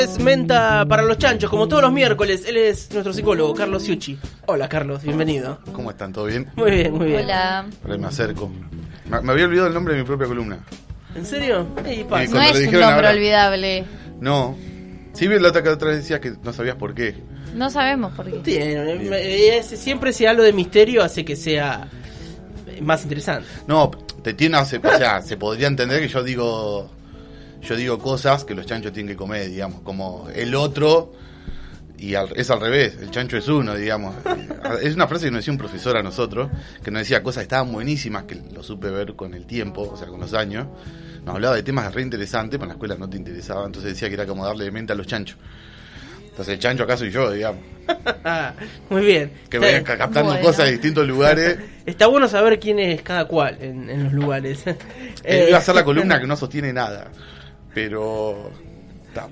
Es 0.00 0.18
Menta 0.18 0.86
para 0.88 1.02
los 1.02 1.18
chanchos, 1.18 1.50
como 1.50 1.68
todos 1.68 1.82
los 1.82 1.92
miércoles. 1.92 2.44
Él 2.46 2.56
es 2.56 2.90
nuestro 2.92 3.12
psicólogo, 3.12 3.54
Carlos 3.54 3.82
Ciucci. 3.84 4.18
Hola, 4.46 4.66
Carlos, 4.66 5.02
bienvenido. 5.02 5.58
¿Cómo 5.72 5.90
están? 5.90 6.10
¿Todo 6.12 6.24
bien? 6.24 6.50
Muy 6.56 6.70
bien, 6.70 6.94
muy 6.94 7.06
bien. 7.08 7.24
Hola. 7.24 7.66
Me 7.98 8.06
acerco. 8.06 8.50
Me, 9.08 9.20
me 9.20 9.32
había 9.32 9.44
olvidado 9.44 9.68
el 9.68 9.74
nombre 9.74 9.92
de 9.94 10.00
mi 10.00 10.06
propia 10.06 10.26
columna. 10.26 10.58
¿En 11.14 11.26
serio? 11.26 11.66
Ey, 11.84 12.00
Y 12.00 12.04
pasa. 12.04 12.32
No 12.34 12.40
es 12.40 12.56
un 12.56 12.64
nombre 12.64 12.82
ahora- 12.84 13.10
olvidable. 13.10 13.84
No. 14.20 14.56
Sí, 15.12 15.28
vi 15.28 15.38
la 15.38 15.48
otra 15.48 15.62
que 15.62 15.68
otra 15.68 15.88
vez 15.88 15.98
decías 15.98 16.20
que 16.20 16.32
no 16.42 16.52
sabías 16.54 16.76
por 16.76 16.94
qué. 16.94 17.16
No 17.54 17.68
sabemos 17.68 18.12
por 18.14 18.24
qué. 18.30 18.38
Tiene, 18.38 19.58
es- 19.58 19.66
siempre 19.66 20.14
si 20.14 20.24
algo 20.24 20.42
de 20.42 20.54
misterio 20.54 21.02
hace 21.04 21.26
que 21.26 21.36
sea 21.36 21.88
más 22.80 23.02
interesante. 23.02 23.46
No, 23.66 23.90
te 24.22 24.32
tiene, 24.32 24.56
o 24.56 24.64
sea, 24.64 25.20
se 25.20 25.36
podría 25.36 25.66
entender 25.66 26.00
que 26.00 26.08
yo 26.08 26.22
digo 26.22 26.90
yo 27.62 27.76
digo 27.76 27.98
cosas 27.98 28.44
que 28.44 28.54
los 28.54 28.66
chanchos 28.66 28.92
tienen 28.92 29.12
que 29.12 29.16
comer, 29.16 29.48
digamos, 29.50 29.80
como 29.82 30.28
el 30.34 30.54
otro 30.54 31.12
y 31.98 32.14
al- 32.14 32.32
es 32.34 32.50
al 32.50 32.60
revés, 32.60 32.96
el 33.00 33.10
chancho 33.10 33.36
es 33.36 33.46
uno, 33.48 33.74
digamos. 33.74 34.14
Es 34.82 34.94
una 34.94 35.06
frase 35.08 35.24
que 35.26 35.30
nos 35.32 35.40
decía 35.40 35.52
un 35.52 35.58
profesor 35.58 35.96
a 35.96 36.02
nosotros, 36.02 36.48
que 36.82 36.90
nos 36.92 37.00
decía 37.00 37.22
cosas 37.22 37.40
que 37.42 37.44
estaban 37.46 37.72
buenísimas, 37.72 38.24
que 38.24 38.36
lo 38.36 38.62
supe 38.62 38.88
ver 38.88 39.14
con 39.16 39.34
el 39.34 39.44
tiempo, 39.46 39.82
o 39.92 39.96
sea, 39.96 40.06
con 40.06 40.20
los 40.20 40.32
años. 40.32 40.66
Nos 41.24 41.34
hablaba 41.34 41.56
de 41.56 41.62
temas 41.64 41.92
re 41.92 42.02
interesantes, 42.02 42.52
pero 42.58 42.64
en 42.64 42.68
la 42.68 42.74
escuela 42.74 42.94
no 42.94 43.10
te 43.10 43.16
interesaba, 43.16 43.66
entonces 43.66 43.92
decía 43.92 44.08
que 44.08 44.14
era 44.14 44.26
como 44.26 44.46
darle 44.46 44.70
mente 44.70 44.92
a 44.92 44.96
los 44.96 45.06
chanchos. 45.06 45.36
Entonces 46.30 46.54
el 46.54 46.60
chancho 46.60 46.84
acá 46.84 46.96
soy 46.96 47.10
yo, 47.10 47.30
digamos, 47.32 47.60
Muy 48.90 49.04
bien. 49.04 49.32
que 49.50 49.58
ca- 49.82 49.98
captando 49.98 50.30
Bueno. 50.30 50.46
cosas 50.46 50.66
de 50.66 50.72
distintos 50.72 51.06
lugares. 51.06 51.58
Está 51.86 52.06
bueno 52.06 52.28
saber 52.28 52.58
quién 52.60 52.78
es 52.78 53.02
cada 53.02 53.24
cual 53.26 53.58
en, 53.60 53.90
en 53.90 54.04
los 54.04 54.12
lugares. 54.12 54.62
Eh, 55.24 55.46
iba 55.48 55.56
a 55.58 55.60
hacer 55.60 55.74
la 55.74 55.84
columna 55.84 56.20
que 56.20 56.26
no 56.28 56.36
sostiene 56.36 56.72
nada, 56.72 57.10
pero 57.74 58.50
está, 59.06 59.28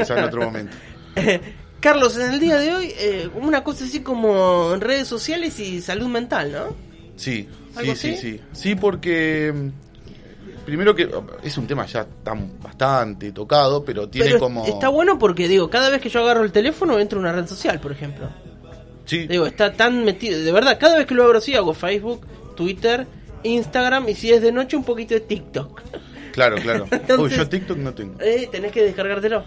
hacer 0.00 0.18
en 0.18 0.24
otro 0.24 0.42
momento. 0.44 0.76
Eh, 1.16 1.40
Carlos, 1.80 2.16
en 2.16 2.32
el 2.32 2.40
día 2.40 2.58
de 2.58 2.74
hoy, 2.74 2.92
eh, 2.96 3.28
una 3.34 3.64
cosa 3.64 3.84
así 3.84 4.00
como 4.00 4.76
redes 4.76 5.08
sociales 5.08 5.58
y 5.58 5.80
salud 5.80 6.06
mental, 6.06 6.52
¿no? 6.52 6.76
Sí, 7.16 7.48
¿Algo 7.74 7.94
sí, 7.94 8.08
sí, 8.08 8.14
así? 8.14 8.20
sí. 8.20 8.40
Sí, 8.52 8.74
porque 8.76 9.52
mm, 9.52 10.64
primero 10.64 10.94
que 10.94 11.10
es 11.42 11.58
un 11.58 11.66
tema 11.66 11.86
ya 11.86 12.06
tan 12.22 12.60
bastante 12.60 13.32
tocado, 13.32 13.84
pero 13.84 14.08
tiene 14.08 14.28
Pero 14.28 14.38
como 14.38 14.64
está 14.64 14.88
bueno 14.88 15.18
porque, 15.18 15.48
digo, 15.48 15.68
cada 15.70 15.90
vez 15.90 16.00
que 16.00 16.08
yo 16.08 16.20
agarro 16.20 16.44
el 16.44 16.52
teléfono 16.52 16.98
entro 16.98 17.18
a 17.18 17.22
una 17.22 17.32
red 17.32 17.46
social, 17.46 17.80
por 17.80 17.92
ejemplo. 17.92 18.28
Sí, 19.04 19.26
Digo, 19.26 19.46
está 19.46 19.72
tan 19.72 20.04
metido. 20.04 20.40
De 20.40 20.52
verdad, 20.52 20.78
cada 20.78 20.96
vez 20.96 21.06
que 21.06 21.14
lo 21.14 21.24
abro 21.24 21.38
así 21.38 21.54
hago 21.54 21.74
Facebook, 21.74 22.24
Twitter, 22.54 23.06
Instagram 23.42 24.08
y 24.08 24.14
si 24.14 24.30
es 24.30 24.40
de 24.40 24.52
noche 24.52 24.76
un 24.76 24.84
poquito 24.84 25.14
de 25.14 25.20
TikTok. 25.20 25.82
Claro, 26.32 26.56
claro. 26.56 26.86
Entonces- 26.90 27.18
Uy, 27.18 27.30
yo 27.38 27.48
TikTok 27.48 27.78
no 27.78 27.94
tengo. 27.94 28.14
Eh, 28.20 28.48
tenés 28.50 28.72
que 28.72 28.82
descargártelo 28.82 29.44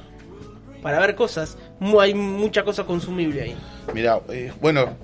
para 0.82 1.00
ver 1.00 1.16
cosas. 1.16 1.58
Hay 2.00 2.14
mucha 2.14 2.64
cosa 2.64 2.84
consumible 2.86 3.42
ahí. 3.42 3.56
Mira, 3.94 4.22
eh, 4.30 4.52
bueno, 4.62 4.96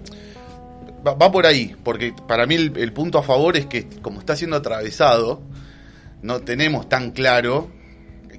va, 1.05 1.13
va 1.15 1.31
por 1.31 1.45
ahí, 1.45 1.75
porque 1.83 2.13
para 2.27 2.45
mí 2.45 2.55
el, 2.55 2.77
el 2.77 2.93
punto 2.93 3.17
a 3.17 3.23
favor 3.23 3.57
es 3.57 3.65
que 3.65 3.87
como 4.01 4.19
está 4.19 4.35
siendo 4.35 4.55
atravesado, 4.57 5.41
no 6.21 6.39
tenemos 6.41 6.87
tan 6.87 7.11
claro 7.11 7.69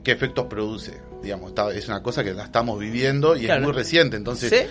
qué 0.04 0.12
efectos 0.12 0.46
produce. 0.46 0.92
Digamos, 1.22 1.50
está- 1.50 1.72
es 1.72 1.86
una 1.88 2.02
cosa 2.02 2.24
que 2.24 2.32
la 2.34 2.44
estamos 2.44 2.78
viviendo 2.78 3.36
y 3.36 3.42
Claro. 3.44 3.60
es 3.60 3.66
muy 3.66 3.72
reciente, 3.76 4.16
entonces, 4.16 4.50
Sí. 4.50 4.66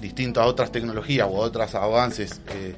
distinto 0.00 0.40
a 0.40 0.46
otras 0.46 0.70
tecnologías 0.72 1.26
o 1.30 1.36
a 1.42 1.46
otros 1.46 1.74
avances 1.74 2.40
eh, 2.54 2.74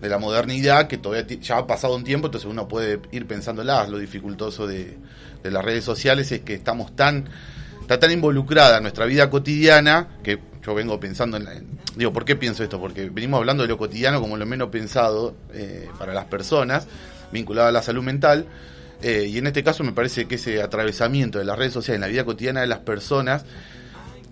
de 0.00 0.08
la 0.08 0.18
modernidad, 0.18 0.88
que 0.88 0.98
todavía 0.98 1.26
ya 1.40 1.58
ha 1.58 1.66
pasado 1.66 1.96
un 1.96 2.04
tiempo, 2.04 2.26
entonces 2.28 2.48
uno 2.50 2.68
puede 2.68 3.00
ir 3.12 3.26
pensándolas. 3.26 3.88
Lo 3.88 3.98
dificultoso 3.98 4.66
de, 4.66 4.96
de 5.42 5.50
las 5.50 5.64
redes 5.64 5.84
sociales 5.84 6.30
es 6.32 6.40
que 6.40 6.54
estamos 6.54 6.94
tan 6.94 7.28
está 7.80 8.00
tan 8.00 8.10
involucrada 8.10 8.78
en 8.78 8.82
nuestra 8.82 9.04
vida 9.06 9.30
cotidiana 9.30 10.08
que 10.24 10.40
yo 10.64 10.74
vengo 10.74 10.98
pensando 10.98 11.36
en, 11.36 11.44
la- 11.44 11.54
digo 11.94 12.12
por 12.12 12.24
qué 12.24 12.34
pienso 12.34 12.64
esto 12.64 12.80
porque 12.80 13.08
venimos 13.10 13.38
hablando 13.38 13.62
de 13.62 13.68
lo 13.68 13.78
cotidiano 13.78 14.20
como 14.20 14.36
lo 14.36 14.44
menos 14.44 14.70
pensado 14.70 15.36
eh, 15.54 15.88
para 15.96 16.12
las 16.12 16.24
personas 16.24 16.88
vinculado 17.30 17.68
a 17.68 17.70
la 17.70 17.82
salud 17.82 18.02
mental 18.02 18.46
eh, 19.02 19.28
y 19.30 19.38
en 19.38 19.46
este 19.46 19.62
caso 19.62 19.84
me 19.84 19.92
parece 19.92 20.26
que 20.26 20.34
ese 20.34 20.60
atravesamiento 20.62 21.38
de 21.38 21.44
las 21.44 21.56
redes 21.56 21.74
sociales 21.74 21.98
en 21.98 22.00
la 22.00 22.08
vida 22.08 22.24
cotidiana 22.24 22.60
de 22.62 22.66
las 22.66 22.80
personas 22.80 23.44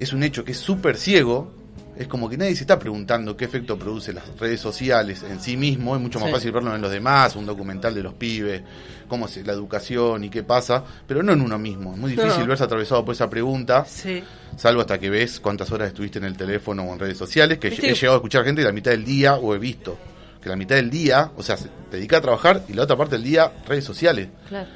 es 0.01 0.13
un 0.13 0.25
hecho 0.25 0.45
que 0.45 0.51
es 0.51 0.59
súper 0.59 0.97
ciego 0.97 1.53
es 1.97 2.09
como 2.09 2.29
que 2.29 2.37
nadie 2.37 2.55
se 2.57 2.63
está 2.65 2.79
preguntando 2.79 3.37
qué 3.37 3.45
efecto 3.45 3.79
produce 3.79 4.13
las 4.13 4.25
redes 4.39 4.61
sociales 4.61 5.23
en 5.23 5.41
sí 5.41 5.57
mismo, 5.57 5.95
es 5.95 6.03
mucho 6.03 6.19
más 6.19 6.29
Sí. 6.29 6.35
fácil 6.35 6.53
verlo 6.53 6.75
en 6.75 6.81
los 6.83 6.91
demás, 6.91 7.37
un 7.37 7.47
documental 7.47 7.95
de 7.95 8.03
los 8.03 8.15
pibes, 8.15 8.63
cómo 9.09 9.27
es 9.27 9.37
la 9.47 9.53
educación 9.53 10.25
y 10.25 10.31
qué 10.31 10.43
pasa, 10.43 10.83
pero 11.07 11.23
no 11.23 11.33
en 11.33 11.41
uno 11.41 11.59
mismo. 11.59 11.93
Es 11.93 11.99
muy 11.99 12.11
difícil 12.13 12.41
No. 12.41 12.47
verse 12.47 12.65
atravesado 12.65 13.05
por 13.05 13.15
esa 13.15 13.31
pregunta, 13.31 13.85
Sí. 13.87 14.23
salvo 14.57 14.81
hasta 14.81 14.99
que 14.99 15.11
ves 15.11 15.39
cuántas 15.41 15.71
horas 15.73 15.89
estuviste 15.89 16.19
en 16.19 16.25
el 16.25 16.37
teléfono 16.37 16.83
o 16.85 16.93
en 16.93 16.99
redes 16.99 17.17
sociales, 17.19 17.59
que 17.59 17.69
he 17.69 17.71
llegado 17.71 18.15
a 18.15 18.17
escuchar 18.17 18.45
gente 18.45 18.63
que 18.63 18.67
la 18.67 18.73
mitad 18.73 18.91
del 18.91 19.05
día, 19.05 19.35
o 19.37 19.55
he 19.55 19.59
visto, 19.59 19.97
que 20.43 20.49
la 20.49 20.57
mitad 20.57 20.77
del 20.77 20.91
día, 20.91 21.31
o 21.37 21.43
sea, 21.43 21.57
se 21.57 21.69
dedica 21.91 22.19
a 22.19 22.21
trabajar 22.21 22.63
y 22.69 22.73
la 22.75 22.83
otra 22.83 22.97
parte 22.97 23.15
del 23.17 23.25
día, 23.25 23.53
redes 23.67 23.85
sociales. 23.85 24.29
Claro. 24.49 24.69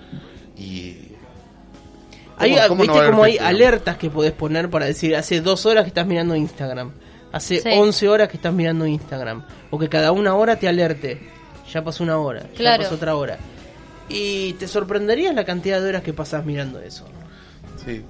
Y... 0.57 0.97
Hay, 2.41 2.53
¿Cómo- 2.55 2.69
cómo 2.69 2.85
no 2.85 2.93
¿Viste 2.93 3.11
como 3.11 3.25
hay 3.25 3.37
alertas 3.39 3.97
que 3.97 4.11
podés 4.11 4.31
poner 4.33 4.71
para 4.71 4.87
decir 4.87 5.17
hace 5.17 5.41
dos 5.41 5.67
horas 5.67 5.83
que 5.83 5.89
estás 5.89 6.07
mirando 6.07 6.37
Instagram? 6.37 6.93
Hace 7.33 7.61
Sí. 7.61 7.69
11 7.73 8.09
horas 8.09 8.29
que 8.29 8.37
estás 8.37 8.53
mirando 8.53 8.87
Instagram. 8.87 9.45
O 9.71 9.79
que 9.79 9.89
cada 9.89 10.13
una 10.13 10.35
hora 10.35 10.57
te 10.57 10.69
alerte. 10.69 11.21
Ya 11.73 11.85
pasó 11.85 12.03
una 12.03 12.19
hora, 12.19 12.43
ya 12.43 12.55
Claro. 12.57 12.83
pasó 12.85 12.95
otra 12.95 13.15
hora. 13.17 13.39
Y 14.09 14.55
te 14.55 14.67
sorprenderías 14.67 15.35
la 15.35 15.45
cantidad 15.45 15.83
de 15.83 15.89
horas 15.91 16.03
que 16.03 16.15
pasás 16.15 16.45
mirando 16.45 16.81
eso. 16.81 17.05
Sí. 17.85 18.03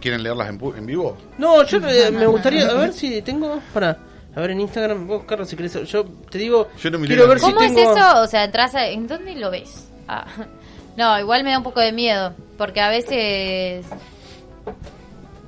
¿quieren 0.00 0.22
leerlas 0.22 0.48
en, 0.48 0.58
pu- 0.60 0.76
en 0.78 0.86
vivo? 0.86 1.16
No, 1.36 1.64
yo 1.64 1.78
eh, 1.88 2.10
me 2.12 2.26
gustaría, 2.26 2.64
a 2.68 2.74
ver 2.74 2.92
si 2.92 3.20
tengo, 3.22 3.60
para, 3.74 3.98
a 4.34 4.40
ver 4.40 4.52
en 4.52 4.60
Instagram, 4.60 5.06
vos 5.08 5.24
Carlos, 5.24 5.48
si 5.48 5.56
querés, 5.56 5.72
yo 5.90 6.04
te 6.30 6.38
digo, 6.38 6.68
Yo 6.80 6.90
no 6.92 6.98
miré 7.00 7.16
quiero 7.16 7.22
las 7.24 7.34
ver 7.34 7.38
si 7.40 7.52
¿Cómo 7.54 7.66
es 7.66 7.74
tengo... 7.74 7.96
eso? 7.96 8.20
O 8.22 8.26
sea, 8.28 8.44
entras 8.44 8.74
a- 8.76 8.86
¿En 8.86 9.08
dónde 9.08 9.34
lo 9.34 9.50
ves? 9.50 9.88
Ah. 10.08 10.24
No, 10.96 11.18
igual 11.18 11.42
me 11.42 11.50
da 11.50 11.58
un 11.58 11.64
poco 11.64 11.80
de 11.80 11.90
miedo. 11.90 12.34
Porque 12.56 12.80
a 12.80 12.88
veces. 12.88 13.84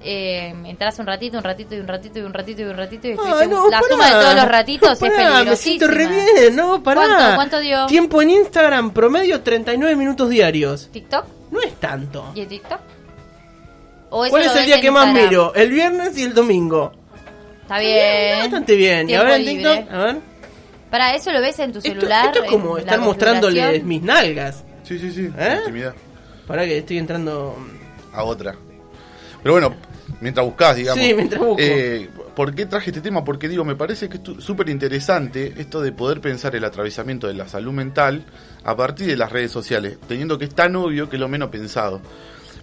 Eh, 0.09 0.55
entras 0.67 0.99
un 1.01 1.07
ratito, 1.07 1.37
un 1.37 1.43
ratito 1.43 1.75
y 1.75 1.81
un 1.81 1.89
ratito 1.89 2.19
y 2.21 2.23
un 2.23 2.33
ratito 2.33 2.63
y 2.63 2.65
un 2.65 2.77
ratito 2.77 3.09
y 3.09 3.13
Ah, 3.19 3.45
no, 3.49 3.69
la 3.69 3.81
pará. 3.81 3.93
suma 3.93 4.07
de 4.07 4.13
todos 4.13 4.35
los 4.37 4.49
ratitos 4.49 4.93
es 4.93 4.99
Pará, 5.01 5.17
peligrosísima. 5.17 5.51
Me 5.51 5.57
siento 5.57 5.87
re 5.89 6.07
bien, 6.07 6.55
no, 6.57 6.83
pará. 6.83 7.01
¿Cuánto? 7.07 7.35
¿Cuánto 7.35 7.61
dio? 7.61 7.87
Tiempo 7.87 8.23
en 8.23 8.31
Instagram, 8.31 8.93
promedio 8.93 9.41
39 9.43 9.97
minutos 9.97 10.31
diarios. 10.31 10.89
¿TikTok? 10.93 11.25
No 11.51 11.61
es 11.61 11.75
tanto. 11.81 12.31
¿Y 12.37 12.41
el 12.43 12.47
TikTok? 12.47 12.79
¿O 14.11 14.25
eso 14.25 14.31
¿Cuál 14.31 14.43
es 14.45 14.55
el 14.57 14.67
día 14.67 14.81
que 14.81 14.91
más 14.93 15.13
miro? 15.13 15.53
El 15.55 15.71
viernes 15.71 16.17
y 16.17 16.23
el 16.23 16.35
domingo. 16.35 16.93
Está 17.63 17.79
bien. 17.81 18.39
Bastante 18.41 18.77
bien. 18.77 19.11
Y 19.11 19.15
ahora 19.15 19.37
en. 19.37 19.45
TikTok, 19.45 19.91
a 19.93 19.99
ver. 20.05 20.17
Para 20.91 21.15
eso 21.17 21.33
lo 21.33 21.41
ves 21.41 21.59
en 21.59 21.73
tu 21.73 21.79
Esto, 21.79 21.91
celular. 21.91 22.27
esto 22.27 22.45
es 22.45 22.51
como 22.51 22.79
estar 22.79 23.01
mostrándoles 23.01 23.83
mis 23.83 24.03
nalgas. 24.03 24.63
Sí, 24.85 25.01
sí, 25.01 25.11
sí. 25.11 25.29
¿Eh? 25.37 25.57
Intimidad. 25.59 25.95
Para 26.47 26.65
que 26.65 26.79
estoy 26.79 26.99
entrando. 26.99 27.57
a 28.13 28.23
otra. 28.23 28.55
Pero 29.43 29.53
bueno, 29.55 29.75
mientras 30.21 30.45
buscás, 30.47 30.77
digamos. 30.77 31.05
Sí, 31.05 31.15
mientras 31.15 31.41
busco. 31.41 31.57
eh, 31.59 32.09
¿Por 32.35 32.55
qué 32.55 32.67
traje 32.67 32.91
este 32.91 33.01
tema? 33.01 33.25
Porque 33.25 33.49
digo, 33.49 33.65
me 33.65 33.77
parece 33.77 34.09
que 34.09 34.17
es 34.19 34.45
súper 34.45 34.69
interesante 34.69 35.55
esto 35.59 35.81
de 35.81 35.93
poder 35.93 36.21
pensar 36.21 36.55
el 36.55 36.65
atravesamiento 36.65 37.27
de 37.27 37.35
la 37.35 37.49
salud 37.49 37.73
mental 37.73 38.25
a 38.65 38.77
partir 38.77 39.07
de 39.07 39.17
las 39.17 39.33
redes 39.33 39.51
sociales, 39.51 39.99
teniendo 40.07 40.39
que 40.39 40.45
es 40.47 40.55
tan 40.55 40.77
obvio 40.77 41.09
que 41.09 41.17
es 41.17 41.21
lo 41.21 41.29
menos 41.29 41.49
pensado. 41.51 42.01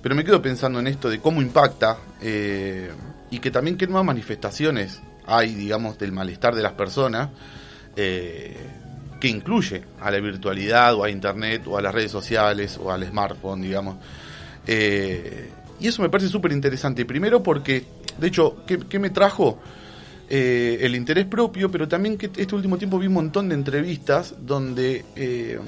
Pero 0.01 0.15
me 0.15 0.23
quedo 0.23 0.41
pensando 0.41 0.79
en 0.79 0.87
esto 0.87 1.09
de 1.09 1.19
cómo 1.19 1.41
impacta 1.41 1.97
eh, 2.21 2.91
y 3.31 3.39
que 3.39 3.49
también 3.51 3.77
qué 3.77 3.87
nuevas 3.87 4.05
manifestaciones 4.05 5.01
hay, 5.25 5.55
digamos, 5.55 5.97
del 5.97 6.11
malestar 6.11 6.53
de 6.55 6.61
las 6.61 6.73
personas. 6.73 7.29
eh, 7.95 8.57
que 9.19 9.29
incluye 9.29 9.81
a 10.01 10.11
la 10.11 10.19
virtualidad 10.19 10.95
o 10.95 11.03
a 11.05 11.09
internet 11.09 11.63
o 11.67 11.77
a 11.77 11.81
las 11.81 11.95
redes 11.95 12.11
sociales 12.11 12.77
o 12.77 12.91
al 12.91 13.05
smartphone, 13.07 13.61
digamos. 13.61 13.95
Eh, 14.67 15.49
y 15.83 15.87
eso 15.89 16.01
me 16.01 16.07
parece 16.07 16.29
súper 16.29 16.53
interesante. 16.53 17.03
Primero 17.03 17.43
porque, 17.43 17.83
de 18.17 18.27
hecho, 18.27 18.63
¿qué, 18.65 18.99
me 18.99 19.09
trajo? 19.09 19.59
Eh, 20.29 20.77
el 20.79 20.95
interés 20.95 21.25
propio, 21.25 21.69
pero 21.69 21.89
también 21.89 22.17
que 22.17 22.31
este 22.37 22.55
último 22.55 22.77
tiempo 22.77 22.97
vi 22.97 23.07
un 23.07 23.13
montón 23.13 23.49
de 23.49 23.55
entrevistas 23.55 24.33
donde 24.39 25.03
eh, 25.17 25.59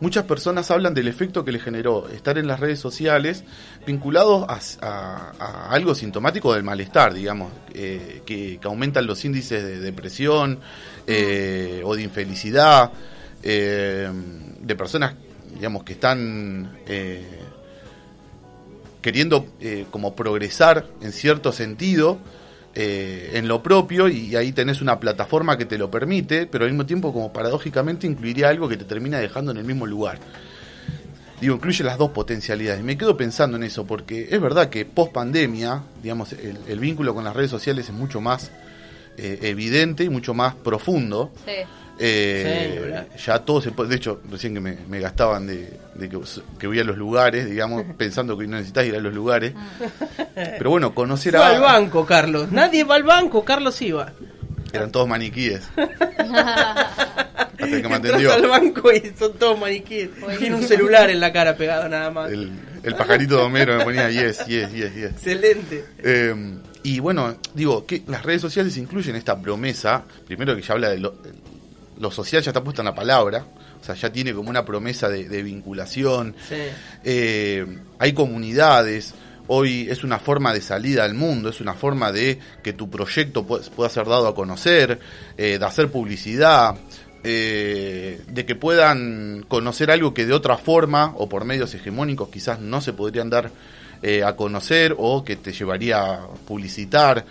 muchas 0.00 0.24
personas 0.26 0.70
hablan 0.70 0.94
del 0.94 1.08
efecto 1.08 1.44
que 1.44 1.50
le 1.50 1.58
generó 1.58 2.08
estar 2.08 2.38
en 2.38 2.46
las 2.46 2.60
redes 2.60 2.78
sociales 2.78 3.42
vinculados 3.84 4.46
a, 4.80 5.70
algo 5.70 5.96
sintomático 5.96 6.54
del 6.54 6.62
malestar, 6.62 7.12
digamos, 7.12 7.52
eh, 7.74 8.22
que, 8.24 8.58
que 8.60 8.68
aumentan 8.68 9.08
los 9.08 9.24
índices 9.24 9.64
de 9.64 9.80
depresión 9.80 10.60
o 11.08 11.96
de 11.96 12.02
infelicidad, 12.02 12.92
de 13.42 14.76
personas, 14.78 15.16
digamos, 15.52 15.82
que 15.82 15.94
están 15.94 16.70
queriendo 19.06 19.46
eh, 19.60 19.86
como 19.92 20.16
progresar 20.16 20.84
en 21.00 21.12
cierto 21.12 21.52
sentido 21.52 22.18
eh, 22.74 23.30
en 23.34 23.46
lo 23.46 23.62
propio 23.62 24.08
y 24.08 24.34
ahí 24.34 24.50
tenés 24.50 24.80
una 24.80 24.98
plataforma 24.98 25.56
que 25.56 25.64
te 25.64 25.78
lo 25.78 25.88
permite, 25.88 26.48
pero 26.48 26.64
al 26.64 26.72
mismo 26.72 26.86
tiempo 26.86 27.12
como 27.12 27.32
paradójicamente 27.32 28.08
incluiría 28.08 28.48
algo 28.48 28.68
que 28.68 28.76
te 28.76 28.84
termina 28.84 29.20
dejando 29.20 29.52
en 29.52 29.58
el 29.58 29.64
mismo 29.64 29.86
lugar. 29.86 30.18
digo, 31.40 31.54
incluye 31.54 31.84
las 31.84 31.98
dos 31.98 32.10
potencialidades. 32.10 32.82
Me 32.82 32.98
quedo 32.98 33.16
pensando 33.16 33.56
en 33.56 33.62
eso, 33.62 33.86
porque 33.86 34.26
es 34.28 34.40
verdad 34.40 34.70
que 34.70 34.84
post 34.84 35.12
pandemia, 35.12 35.84
digamos, 36.02 36.32
el, 36.32 36.58
el 36.66 36.80
vínculo 36.80 37.14
con 37.14 37.22
las 37.22 37.36
redes 37.36 37.52
sociales 37.52 37.88
es 37.88 37.94
mucho 37.94 38.20
más 38.20 38.50
eh, 39.16 39.38
evidente 39.42 40.04
y 40.04 40.08
mucho 40.08 40.34
más 40.34 40.54
profundo. 40.54 41.32
Sí. 41.44 41.52
Eh, 41.98 43.04
Sí, 43.16 43.22
ya 43.26 43.38
todo 43.38 43.62
se 43.62 43.70
puede, 43.72 43.88
de 43.90 43.96
hecho, 43.96 44.20
recién 44.30 44.52
que 44.52 44.60
me, 44.60 44.76
me 44.88 45.00
gastaban 45.00 45.46
de, 45.46 45.78
de 45.94 46.08
que, 46.10 46.18
que 46.58 46.66
voy 46.66 46.78
a 46.78 46.84
los 46.84 46.98
lugares, 46.98 47.48
digamos, 47.48 47.84
pensando 47.96 48.36
que 48.36 48.46
no 48.46 48.56
necesitas 48.56 48.84
ir 48.86 48.94
a 48.96 49.00
los 49.00 49.14
lugares. 49.14 49.54
Pero 50.34 50.70
bueno, 50.70 50.94
conocer 50.94 51.34
Fue 51.34 51.42
al 51.44 51.56
a... 51.56 51.60
banco, 51.60 52.04
Carlos. 52.04 52.52
Nadie 52.52 52.84
va 52.84 52.96
al 52.96 53.02
banco, 53.04 53.44
Carlos 53.44 53.80
iba. 53.80 54.12
Eran 54.72 54.92
todos 54.92 55.08
maniquíes. 55.08 55.62
Hasta 57.58 57.82
que 57.82 57.88
me 57.88 57.94
atendió. 57.94 58.32
al 58.32 58.46
banco 58.46 58.92
y 58.92 59.12
son 59.18 59.32
todos 59.34 59.58
maniquíes. 59.58 60.10
Tiene 60.38 60.56
un 60.56 60.62
celular 60.62 61.08
en 61.10 61.20
la 61.20 61.32
cara 61.32 61.56
pegado 61.56 61.88
nada 61.88 62.10
más. 62.10 62.30
El, 62.30 62.50
el 62.82 62.94
pajarito 62.94 63.36
de 63.38 63.42
Homero 63.42 63.78
me 63.78 63.84
ponía 63.84 64.10
yes, 64.10 64.44
yes, 64.46 64.70
yes, 64.72 64.94
yes. 64.94 65.10
Excelente. 65.12 65.84
Eh, 65.98 66.34
y 66.88 67.00
bueno, 67.00 67.36
digo, 67.54 67.84
que 67.86 68.02
las 68.06 68.22
redes 68.24 68.40
sociales 68.42 68.76
incluyen 68.76 69.16
esta 69.16 69.40
promesa, 69.40 70.04
primero 70.26 70.54
que 70.54 70.62
ya 70.62 70.74
habla 70.74 70.90
de 70.90 70.98
lo, 70.98 71.14
lo 71.98 72.10
social, 72.10 72.42
ya 72.42 72.50
está 72.50 72.62
puesta 72.62 72.82
en 72.82 72.86
la 72.86 72.94
palabra, 72.94 73.44
o 73.80 73.84
sea, 73.84 73.94
ya 73.94 74.10
tiene 74.12 74.32
como 74.34 74.50
una 74.50 74.64
promesa 74.64 75.08
de, 75.08 75.28
de 75.28 75.42
vinculación, 75.42 76.34
Sí. 76.48 76.54
eh, 77.04 77.66
hay 77.98 78.12
comunidades, 78.12 79.14
hoy 79.48 79.88
es 79.90 80.04
una 80.04 80.18
forma 80.18 80.52
de 80.52 80.60
salida 80.60 81.04
al 81.04 81.14
mundo, 81.14 81.48
es 81.48 81.60
una 81.60 81.74
forma 81.74 82.12
de 82.12 82.38
que 82.62 82.72
tu 82.72 82.88
proyecto 82.90 83.46
pu- 83.46 83.68
pueda 83.70 83.88
ser 83.90 84.06
dado 84.06 84.26
a 84.28 84.34
conocer, 84.34 84.98
eh, 85.36 85.58
de 85.58 85.64
hacer 85.64 85.90
publicidad, 85.90 86.76
eh, 87.28 88.20
de 88.28 88.46
que 88.46 88.54
puedan 88.54 89.44
conocer 89.48 89.90
algo 89.90 90.14
que 90.14 90.26
de 90.26 90.32
otra 90.32 90.56
forma 90.58 91.12
o 91.16 91.28
por 91.28 91.44
medios 91.44 91.74
hegemónicos 91.74 92.28
quizás 92.28 92.60
no 92.60 92.80
se 92.80 92.92
podrían 92.92 93.30
dar 93.30 93.50
eh, 94.06 94.22
a 94.22 94.36
conocer 94.36 94.94
o 94.96 95.24
que 95.24 95.34
te 95.34 95.52
llevaría 95.52 95.98
a 95.98 96.28
publicitar. 96.28 97.24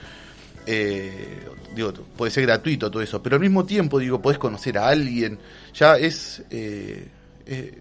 Eh, 0.65 1.47
digo, 1.73 1.93
puede 1.93 2.31
ser 2.31 2.43
gratuito 2.43 2.91
todo 2.91 3.01
eso, 3.01 3.23
pero 3.23 3.37
al 3.37 3.41
mismo 3.41 3.65
tiempo, 3.65 3.97
digo, 3.97 4.21
podés 4.21 4.37
conocer 4.37 4.77
a 4.77 4.89
alguien, 4.89 5.39
ya 5.73 5.97
es 5.97 6.43
eh, 6.49 7.07
eh, 7.45 7.79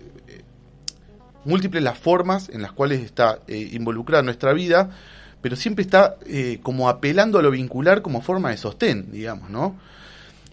múltiples 1.44 1.82
las 1.82 1.98
formas 1.98 2.48
en 2.50 2.62
las 2.62 2.70
cuales 2.70 3.02
está 3.02 3.40
involucrada 3.48 4.22
nuestra 4.22 4.52
vida, 4.52 4.90
pero 5.42 5.56
siempre 5.56 5.82
está 5.82 6.16
como 6.62 6.88
apelando 6.88 7.40
a 7.40 7.42
lo 7.42 7.50
vincular 7.50 8.00
como 8.00 8.20
forma 8.20 8.50
de 8.50 8.58
sostén, 8.58 9.10
digamos, 9.10 9.50
¿no? 9.50 9.74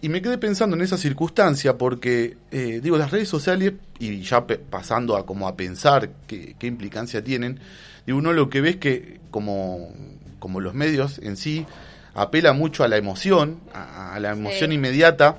Y 0.00 0.08
me 0.08 0.20
quedé 0.20 0.36
pensando 0.36 0.74
en 0.74 0.82
esa 0.82 0.98
circunstancia 0.98 1.78
porque, 1.78 2.36
eh, 2.50 2.80
digo, 2.82 2.98
las 2.98 3.12
redes 3.12 3.28
sociales, 3.28 3.74
y 4.00 4.20
ya 4.22 4.44
pasando 4.44 5.16
a 5.16 5.24
como 5.24 5.46
a 5.46 5.54
pensar 5.56 6.10
qué, 6.26 6.56
qué 6.58 6.66
implicancia 6.66 7.22
tienen, 7.22 7.60
digo, 8.06 8.18
uno 8.18 8.32
lo 8.32 8.48
que 8.50 8.60
ve 8.60 8.70
es 8.70 8.76
que 8.76 9.20
como, 9.30 9.92
como 10.38 10.60
los 10.60 10.74
medios 10.74 11.18
en 11.18 11.36
sí 11.36 11.66
apela 12.14 12.52
mucho 12.52 12.84
a 12.84 12.88
la 12.88 12.96
emoción, 12.96 13.60
a, 13.72 14.14
a 14.14 14.20
la 14.20 14.32
emoción 14.32 14.70
Sí. 14.70 14.74
inmediata, 14.76 15.38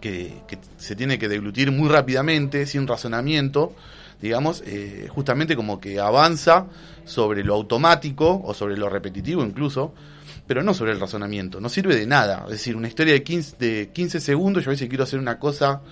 que, 0.00 0.42
que 0.46 0.58
se 0.76 0.94
tiene 0.96 1.18
que 1.18 1.28
deglutir 1.28 1.72
muy 1.72 1.88
rápidamente, 1.88 2.66
sin 2.66 2.86
razonamiento, 2.86 3.74
digamos, 4.22 4.62
eh, 4.66 5.06
justamente 5.10 5.56
como 5.56 5.80
que 5.80 5.98
avanza 6.00 6.66
sobre 7.04 7.42
lo 7.44 7.54
automático 7.54 8.40
o 8.44 8.54
sobre 8.54 8.76
lo 8.76 8.88
repetitivo 8.88 9.44
incluso, 9.44 9.92
pero 10.46 10.62
no 10.62 10.72
sobre 10.72 10.92
el 10.92 11.00
razonamiento, 11.00 11.60
no 11.60 11.68
sirve 11.68 11.94
de 11.96 12.06
nada. 12.06 12.42
Es 12.46 12.52
decir, 12.52 12.74
una 12.76 12.88
historia 12.88 13.12
de 13.12 13.22
15, 13.22 13.56
de 13.58 13.90
15 13.92 14.20
segundos, 14.20 14.64
yo 14.64 14.70
a 14.70 14.72
veces 14.72 14.88
quiero 14.88 15.04
hacer 15.04 15.18
una 15.18 15.38
cosa 15.38 15.82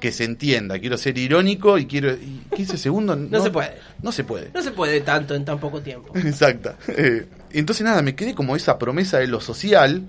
que 0.00 0.12
se 0.12 0.24
entienda, 0.24 0.78
quiero 0.78 0.96
ser 0.96 1.18
irónico 1.18 1.78
y 1.78 1.86
quiero... 1.86 2.12
y 2.12 2.42
15 2.54 2.78
segundos 2.78 3.18
no, 3.18 3.42
se 3.42 3.50
puede. 3.50 3.78
No 4.02 4.12
se 4.12 4.24
puede. 4.24 4.50
No 4.54 4.62
se 4.62 4.70
puede 4.70 5.00
tanto 5.00 5.34
en 5.34 5.44
tan 5.44 5.58
poco 5.58 5.80
tiempo. 5.80 6.12
Exacta. 6.16 6.76
Eh, 6.88 7.26
entonces 7.52 7.84
nada, 7.84 8.02
me 8.02 8.14
quedé 8.14 8.34
como 8.34 8.56
esa 8.56 8.78
promesa 8.78 9.18
de 9.18 9.26
lo 9.26 9.40
social, 9.40 10.02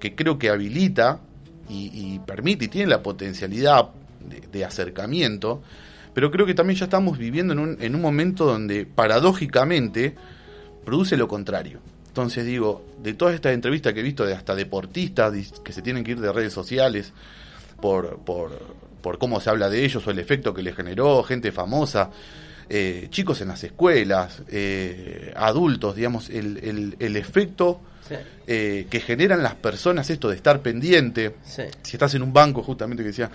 que 0.00 0.14
creo 0.14 0.38
que 0.38 0.48
habilita 0.48 1.20
y, 1.68 1.90
y 1.92 2.18
permite 2.20 2.66
y 2.66 2.68
tiene 2.68 2.88
la 2.88 3.02
potencialidad 3.02 3.90
de, 4.20 4.42
de 4.50 4.64
acercamiento, 4.64 5.62
pero 6.14 6.30
creo 6.30 6.46
que 6.46 6.54
también 6.54 6.78
ya 6.78 6.84
estamos 6.84 7.18
viviendo 7.18 7.52
en 7.52 7.58
un, 7.58 7.76
en 7.80 7.94
un 7.94 8.00
momento 8.00 8.46
donde 8.46 8.86
paradójicamente 8.86 10.14
produce 10.84 11.16
lo 11.16 11.28
contrario. 11.28 11.80
Entonces 12.08 12.46
digo, 12.46 12.82
de 13.02 13.12
todas 13.12 13.34
estas 13.34 13.52
entrevistas 13.52 13.92
que 13.92 14.00
he 14.00 14.02
visto 14.02 14.24
de 14.24 14.32
hasta 14.32 14.54
deportistas 14.54 15.34
que 15.62 15.72
se 15.72 15.82
tienen 15.82 16.02
que 16.02 16.12
ir 16.12 16.20
de 16.20 16.32
redes 16.32 16.54
sociales 16.54 17.12
por, 17.82 18.20
por, 18.20 18.58
por 19.06 19.18
cómo 19.18 19.38
se 19.40 19.50
habla 19.50 19.70
de 19.70 19.84
ellos 19.84 20.04
o 20.04 20.10
el 20.10 20.18
efecto 20.18 20.52
que 20.52 20.64
les 20.64 20.74
generó, 20.74 21.22
gente 21.22 21.52
famosa, 21.52 22.10
eh, 22.68 23.06
chicos 23.08 23.40
en 23.40 23.46
las 23.46 23.62
escuelas, 23.62 24.42
eh, 24.48 25.32
adultos, 25.36 25.94
digamos, 25.94 26.28
el, 26.28 26.56
el, 26.58 26.96
el 26.98 27.16
efecto 27.16 27.80
Sí. 28.08 28.16
eh, 28.48 28.88
que 28.90 28.98
generan 28.98 29.44
las 29.44 29.54
personas 29.54 30.10
esto 30.10 30.28
de 30.28 30.34
estar 30.34 30.60
pendiente. 30.60 31.36
Sí. 31.44 31.62
Si 31.82 31.92
estás 31.94 32.16
en 32.16 32.22
un 32.22 32.32
banco, 32.32 32.64
justamente 32.64 33.04
que 33.04 33.10
decía, 33.10 33.30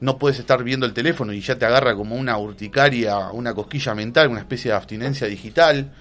no 0.00 0.18
puedes 0.18 0.38
estar 0.38 0.62
viendo 0.62 0.84
el 0.84 0.92
teléfono 0.92 1.32
y 1.32 1.40
ya 1.40 1.56
te 1.58 1.64
agarra 1.64 1.94
como 1.94 2.14
una 2.14 2.36
urticaria, 2.36 3.30
una 3.30 3.54
cosquilla 3.54 3.94
mental, 3.94 4.28
una 4.28 4.40
especie 4.40 4.70
de 4.70 4.76
abstinencia 4.76 5.26
digital. 5.26 5.92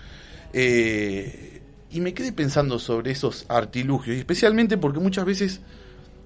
Y 0.53 2.01
me 2.01 2.13
quedé 2.13 2.33
pensando 2.33 2.79
sobre 2.79 3.11
esos 3.11 3.45
artilugios, 3.47 4.17
y 4.17 4.19
especialmente 4.19 4.77
porque 4.77 4.99
muchas 4.99 5.23
veces, 5.23 5.61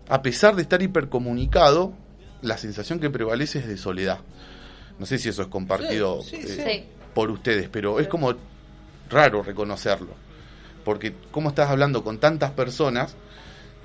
a 0.08 0.24
pesar 0.24 0.56
de 0.56 0.64
estar 0.64 0.82
hipercomunicado, 0.82 1.94
la 2.42 2.58
sensación 2.58 3.00
que 3.00 3.10
prevalece 3.10 3.60
es 3.60 3.68
de 3.68 3.78
soledad. 3.78 4.20
No 4.98 5.06
sé 5.06 5.18
si 5.18 5.30
eso 5.30 5.42
es 5.42 5.48
compartido 5.48 6.22
Sí, 6.22 6.42
sí, 6.42 6.48
eh, 6.52 6.56
por 7.14 7.32
ustedes, 7.32 7.70
pero 7.70 8.00
es 8.00 8.08
como 8.08 8.34
raro 9.10 9.44
reconocerlo. 9.44 10.10
Porque 10.84 11.14
cómo 11.32 11.50
estás 11.50 11.70
hablando 11.70 12.04
con 12.04 12.18
tantas 12.20 12.52
personas 12.52 13.16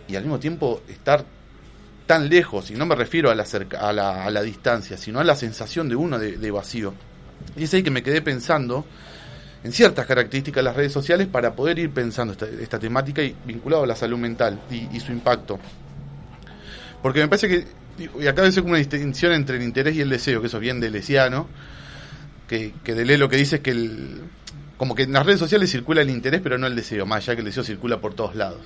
y 0.08 0.16
al 0.16 0.22
mismo 0.22 0.38
tiempo 0.38 0.82
estar 0.88 1.24
tan 2.06 2.28
lejos, 2.28 2.70
y 2.70 2.74
no 2.74 2.84
me 2.84 2.94
refiero 2.94 3.30
a 3.30 3.34
la, 3.34 3.44
cerca- 3.46 3.78
a 3.88 3.92
la, 3.92 4.24
a 4.24 4.30
la 4.30 4.42
distancia, 4.42 4.96
sino 4.98 5.20
a 5.20 5.24
la 5.24 5.34
sensación 5.36 5.88
de 5.88 5.96
uno 5.96 6.18
de, 6.18 6.36
de 6.36 6.50
vacío. 6.50 6.92
Y 7.56 7.64
es 7.64 7.72
ahí 7.74 7.82
que 7.82 7.90
me 7.90 8.02
quedé 8.02 8.20
pensando 8.20 8.84
en 9.64 9.72
ciertas 9.72 10.04
características 10.04 10.56
de 10.56 10.62
las 10.64 10.76
redes 10.76 10.92
sociales 10.92 11.26
para 11.26 11.54
poder 11.54 11.78
ir 11.78 11.90
pensando 11.90 12.32
esta, 12.34 12.46
esta 12.46 12.78
temática 12.78 13.22
y 13.22 13.34
vinculado 13.46 13.84
a 13.84 13.86
la 13.86 13.96
salud 13.96 14.18
mental 14.18 14.60
y, 14.70 14.94
y 14.94 15.00
su 15.00 15.12
impacto. 15.12 15.58
Porque 17.02 17.20
me 17.20 17.28
parece 17.28 17.48
que, 17.48 17.66
y 17.98 18.26
acá 18.26 18.42
como 18.56 18.68
una 18.70 18.78
distinción 18.78 19.32
entre 19.32 19.56
el 19.56 19.62
interés 19.62 19.94
y 19.96 20.00
el 20.00 20.08
deseo, 20.10 20.40
que 20.40 20.48
eso 20.48 20.56
es 20.56 20.60
bien 20.62 20.80
delesiano, 20.80 21.46
que, 22.48 22.74
que 22.82 22.94
Deleuze 22.94 23.18
lo 23.18 23.28
que 23.28 23.36
dice 23.36 23.56
es 23.56 23.62
que 23.62 23.70
el, 23.70 24.20
como 24.76 24.94
que 24.94 25.04
en 25.04 25.12
las 25.12 25.24
redes 25.24 25.38
sociales 25.40 25.70
circula 25.70 26.02
el 26.02 26.10
interés 26.10 26.40
pero 26.42 26.58
no 26.58 26.66
el 26.66 26.74
deseo, 26.76 27.06
más 27.06 27.18
allá 27.24 27.34
que 27.36 27.40
el 27.40 27.46
deseo 27.46 27.64
circula 27.64 28.00
por 28.00 28.14
todos 28.14 28.34
lados. 28.34 28.60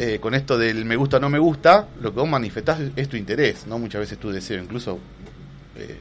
Eh, 0.00 0.18
con 0.20 0.34
esto 0.34 0.56
del 0.56 0.84
me 0.84 0.94
gusta 0.96 1.16
o 1.16 1.20
no 1.20 1.28
me 1.28 1.38
gusta, 1.40 1.88
lo 2.00 2.12
que 2.14 2.20
vos 2.20 2.28
manifestás 2.28 2.80
es, 2.80 2.92
es 2.96 3.08
tu 3.08 3.16
interés, 3.16 3.66
no 3.66 3.78
muchas 3.78 4.00
veces 4.00 4.18
tu 4.18 4.30
deseo, 4.30 4.62
incluso 4.62 4.98
eh, 5.76 5.96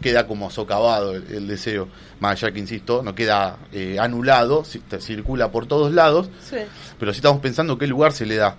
queda 0.00 0.26
como 0.26 0.50
socavado 0.50 1.14
el, 1.14 1.24
el 1.30 1.46
deseo, 1.46 1.88
más 2.20 2.42
allá 2.42 2.52
que 2.52 2.58
insisto, 2.60 3.02
no 3.02 3.14
queda 3.14 3.58
eh, 3.72 3.98
anulado, 4.00 4.64
circula 4.64 5.50
por 5.52 5.66
todos 5.66 5.92
lados, 5.92 6.30
Sí. 6.48 6.56
pero 6.98 7.12
sí 7.12 7.18
estamos 7.18 7.40
pensando 7.42 7.76
qué 7.76 7.86
lugar 7.86 8.12
se 8.12 8.24
le 8.24 8.36
da. 8.36 8.56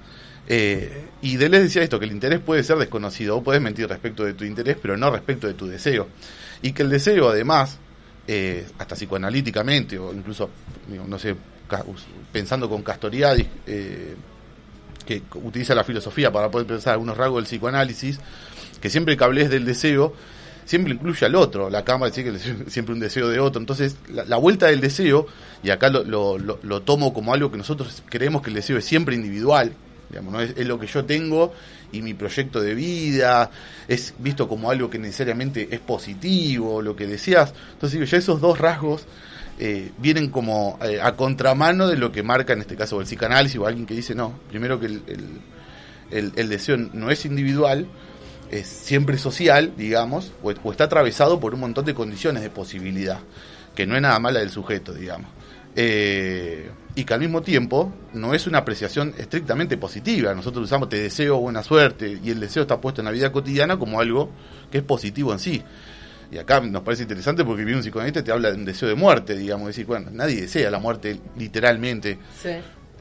Eh, 0.54 1.06
y 1.22 1.38
Deleuze 1.38 1.64
decía 1.64 1.82
esto, 1.82 1.98
que 1.98 2.04
el 2.06 2.12
interés 2.12 2.42
puede 2.42 2.62
ser 2.64 2.78
desconocido, 2.78 3.36
vos 3.36 3.44
podés 3.46 3.62
mentir 3.62 3.88
respecto 3.88 4.26
de 4.26 4.34
tu 4.34 4.44
interés, 4.44 4.76
pero 4.82 4.98
no 4.98 5.10
respecto 5.10 5.48
de 5.48 5.54
tu 5.54 5.66
deseo. 5.66 6.10
Y 6.62 6.74
que 6.74 6.82
el 6.84 6.90
deseo, 6.90 7.30
además, 7.30 7.78
eh, 8.28 8.66
hasta 8.78 8.96
psicoanalíticamente, 8.96 9.98
o 9.98 10.14
incluso, 10.14 10.50
no 11.08 11.18
sé, 11.18 11.38
pensando 12.34 12.68
con 12.70 12.84
Castoriadis, 12.84 13.48
eh, 13.66 14.16
que 15.06 15.22
utiliza 15.36 15.74
la 15.74 15.86
filosofía 15.86 16.34
para 16.34 16.52
poder 16.52 16.68
pensar 16.68 16.94
algunos 16.94 17.16
rasgos 17.16 17.38
del 17.38 17.46
psicoanálisis, 17.46 18.20
que 18.82 18.90
siempre 18.90 19.16
que 19.16 19.24
hables 19.24 19.50
del 19.50 19.64
deseo, 19.64 20.14
siempre 20.66 20.94
incluye 20.94 21.26
al 21.26 21.36
otro. 21.36 21.70
La 21.70 21.86
cámara 21.86 22.12
dice 22.12 22.26
que 22.26 22.36
es 22.36 22.74
siempre 22.74 22.94
un 22.94 23.00
deseo 23.00 23.30
de 23.30 23.40
otro. 23.40 23.62
Entonces, 23.62 23.96
la, 24.10 24.36
vuelta 24.36 24.68
del 24.68 24.82
deseo, 24.82 25.28
y 25.64 25.70
acá 25.70 25.88
lo- 25.90 26.38
lo 26.38 26.82
tomo 26.82 27.14
como 27.14 27.34
algo 27.34 27.50
que 27.52 27.58
nosotros 27.58 28.04
creemos 28.10 28.42
que 28.42 28.50
el 28.50 28.56
deseo 28.56 28.78
es 28.78 28.84
siempre 28.84 29.16
individual, 29.16 29.72
digamos, 30.12 30.34
¿no? 30.34 30.42
es, 30.42 30.54
es 30.56 30.68
lo 30.68 30.80
que 30.80 30.88
yo 30.88 31.04
tengo 31.06 31.54
y 31.92 32.02
mi 32.02 32.14
proyecto 32.14 32.62
de 32.62 32.76
vida, 32.76 33.50
es 33.88 34.14
visto 34.20 34.48
como 34.48 34.70
algo 34.70 34.90
que 34.90 35.00
necesariamente 35.00 35.68
es 35.72 35.80
positivo, 35.80 36.82
lo 36.82 36.96
que 36.96 37.08
deseas. 37.08 37.54
Entonces, 37.74 38.00
digo, 38.00 38.06
ya 38.06 38.18
esos 38.18 38.40
dos 38.42 38.60
rasgos 38.60 39.06
eh, 39.60 39.92
vienen 39.98 40.30
como 40.30 40.78
eh, 40.84 41.00
a 41.02 41.16
contramano 41.16 41.88
de 41.88 41.98
lo 41.98 42.12
que 42.12 42.24
marca 42.24 42.54
en 42.54 42.62
este 42.62 42.76
caso 42.76 43.00
el 43.00 43.06
psicanálisis 43.08 43.58
o 43.60 43.66
alguien 43.68 43.86
que 43.86 43.94
dice, 43.94 44.14
no, 44.16 44.34
primero 44.50 44.80
que 44.80 44.86
el- 46.12 46.32
el 46.36 46.50
deseo 46.50 46.78
no 46.78 47.10
es 47.10 47.26
individual, 47.26 47.88
es 48.52 48.68
siempre 48.68 49.18
social, 49.18 49.74
digamos, 49.78 50.34
o, 50.44 50.52
o 50.64 50.72
está 50.72 50.84
atravesado 50.86 51.40
por 51.40 51.54
un 51.54 51.62
montón 51.62 51.86
de 51.86 51.94
condiciones 51.94 52.44
de 52.44 52.50
posibilidad, 52.50 53.20
que 53.76 53.86
no 53.88 53.96
es 53.96 54.02
nada 54.02 54.20
mala 54.20 54.40
del 54.42 54.50
sujeto, 54.50 54.94
digamos. 54.94 55.30
Eh, 55.76 56.70
y 56.96 57.06
que 57.06 57.14
al 57.14 57.22
mismo 57.22 57.42
tiempo 57.42 57.94
no 58.14 58.34
es 58.34 58.48
una 58.48 58.58
apreciación 58.60 59.14
estrictamente 59.18 59.78
positiva. 59.78 60.34
Nosotros 60.34 60.66
usamos 60.66 60.90
te 60.90 61.00
deseo 61.02 61.38
buena 61.40 61.64
suerte 61.64 62.20
y 62.22 62.30
el 62.32 62.40
deseo 62.42 62.64
está 62.64 62.82
puesto 62.82 63.00
en 63.02 63.06
la 63.06 63.12
vida 63.12 63.32
cotidiana 63.32 63.78
como 63.80 64.00
algo 64.02 64.30
que 64.70 64.80
es 64.80 64.84
positivo 64.84 65.32
en 65.32 65.40
sí. 65.40 65.64
Y 66.32 66.38
acá 66.38 66.60
nos 66.62 66.82
parece 66.84 67.04
interesante 67.04 67.44
porque 67.46 67.64
un 67.64 67.80
psicoanalista 67.82 68.20
y 68.20 68.24
te 68.24 68.32
habla 68.32 68.52
de 68.52 68.58
un 68.58 68.66
deseo 68.66 68.90
de 68.90 68.96
muerte, 68.96 69.36
digamos, 69.38 69.68
decir, 69.68 69.86
bueno, 69.86 70.10
nadie 70.12 70.42
desea 70.42 70.70
la 70.70 70.80
muerte 70.80 71.20
literalmente. 71.38 72.20
Sí. 72.42 72.50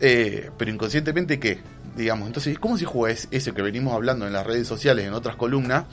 Eh, 0.00 0.50
pero 0.56 0.70
inconscientemente, 0.70 1.38
¿qué? 1.40 1.58
Digamos, 1.96 2.26
entonces, 2.28 2.58
¿cómo 2.58 2.78
se 2.78 2.84
juega 2.86 3.12
es- 3.12 3.28
eso 3.32 3.52
que 3.54 3.62
venimos 3.62 3.94
hablando 3.94 4.26
en 4.26 4.32
las 4.32 4.46
redes 4.46 4.66
sociales, 4.68 5.04
en 5.06 5.12
otras 5.12 5.34
columnas? 5.36 5.84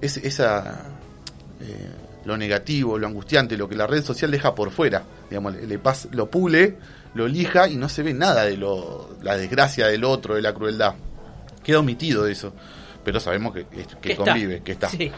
Es 0.00 0.16
esa. 0.18 0.84
eh, 1.60 1.90
lo 2.24 2.36
negativo, 2.36 2.98
lo 2.98 3.06
angustiante, 3.06 3.56
lo 3.56 3.68
que 3.68 3.74
la 3.76 3.86
red 3.86 4.02
social 4.02 4.30
deja 4.30 4.54
por 4.54 4.70
fuera. 4.70 5.02
Digamos, 5.30 5.54
le, 5.54 5.66
le 5.66 5.82
pas- 5.82 6.08
lo 6.12 6.30
pule, 6.30 6.76
lo 7.14 7.28
lija 7.28 7.68
y 7.68 7.76
no 7.76 7.88
se 7.88 8.02
ve 8.02 8.14
nada 8.14 8.44
de 8.44 8.56
lo, 8.56 9.16
la 9.22 9.36
desgracia 9.36 9.86
del 9.86 10.04
otro, 10.04 10.34
de 10.34 10.42
la 10.42 10.52
crueldad. 10.54 10.94
Queda 11.62 11.78
omitido 11.80 12.26
eso. 12.26 12.52
Pero 13.04 13.20
sabemos 13.20 13.52
que, 13.54 13.66
que 13.66 13.84
Que 14.00 14.12
está. 14.12 14.24
convive, 14.24 14.62
que 14.62 14.72
está. 14.72 14.88
Sí. 14.88 15.10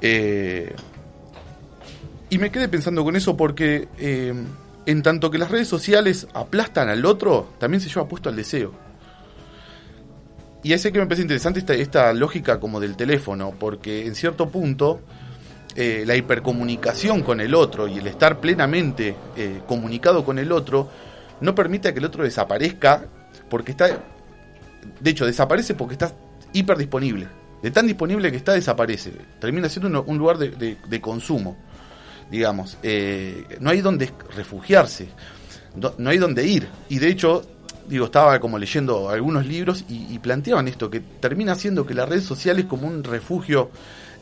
Eh, 0.00 0.74
y 2.30 2.38
me 2.38 2.50
quedé 2.50 2.68
pensando 2.68 3.04
con 3.04 3.14
eso 3.14 3.36
porque 3.36 3.88
eh, 3.98 4.34
en 4.86 5.02
tanto 5.02 5.30
que 5.30 5.38
las 5.38 5.50
redes 5.50 5.68
sociales 5.68 6.26
aplastan 6.34 6.88
al 6.88 7.04
otro, 7.04 7.50
también 7.58 7.80
se 7.80 7.88
lleva 7.88 8.08
puesto 8.08 8.28
al 8.28 8.36
deseo. 8.36 8.72
Y 10.64 10.72
ese 10.72 10.92
que 10.92 10.98
me 10.98 11.06
parece 11.06 11.22
interesante 11.22 11.58
esta, 11.60 11.74
esta 11.74 12.12
lógica 12.12 12.58
como 12.60 12.80
del 12.80 12.96
teléfono, 12.96 13.52
porque 13.58 14.06
en 14.06 14.14
cierto 14.14 14.48
punto 14.48 15.00
eh, 15.76 16.04
la 16.06 16.16
hipercomunicación 16.16 17.22
con 17.22 17.40
el 17.40 17.54
otro 17.54 17.88
y 17.88 17.98
el 17.98 18.06
estar 18.06 18.38
plenamente 18.40 19.14
eh, 19.36 19.60
comunicado 19.66 20.24
con 20.24 20.38
el 20.38 20.52
otro 20.52 20.88
no 21.40 21.54
permite 21.54 21.92
que 21.92 21.98
el 21.98 22.04
otro 22.04 22.24
desaparezca 22.24 23.04
porque 23.48 23.72
está 23.72 24.00
de 25.00 25.10
hecho, 25.10 25.26
desaparece 25.26 25.74
porque 25.74 25.94
está 25.94 26.12
hiper 26.52 26.76
disponible. 26.76 27.28
De 27.62 27.70
tan 27.70 27.86
disponible 27.86 28.30
que 28.30 28.36
está, 28.36 28.52
desaparece. 28.52 29.12
Termina 29.40 29.68
siendo 29.68 30.02
un, 30.02 30.18
lugar 30.18 30.38
de, 30.38 30.76
de- 30.76 31.00
consumo, 31.00 31.56
digamos. 32.30 32.76
Eh, 32.82 33.44
no 33.60 33.70
hay 33.70 33.80
donde 33.80 34.10
refugiarse, 34.34 35.08
no, 35.76 35.94
no 35.98 36.10
hay 36.10 36.18
donde 36.18 36.44
ir. 36.44 36.68
Y 36.88 36.98
de 36.98 37.08
hecho, 37.08 37.42
digo, 37.86 38.06
estaba 38.06 38.40
como 38.40 38.58
leyendo 38.58 39.08
algunos 39.08 39.46
libros 39.46 39.84
y, 39.88 40.12
y 40.12 40.18
planteaban 40.18 40.66
esto, 40.66 40.90
que 40.90 41.00
termina 41.00 41.54
siendo 41.54 41.86
que 41.86 41.94
la 41.94 42.04
red 42.04 42.20
social 42.20 42.58
es 42.58 42.64
como 42.64 42.88
un 42.88 43.04
refugio 43.04 43.70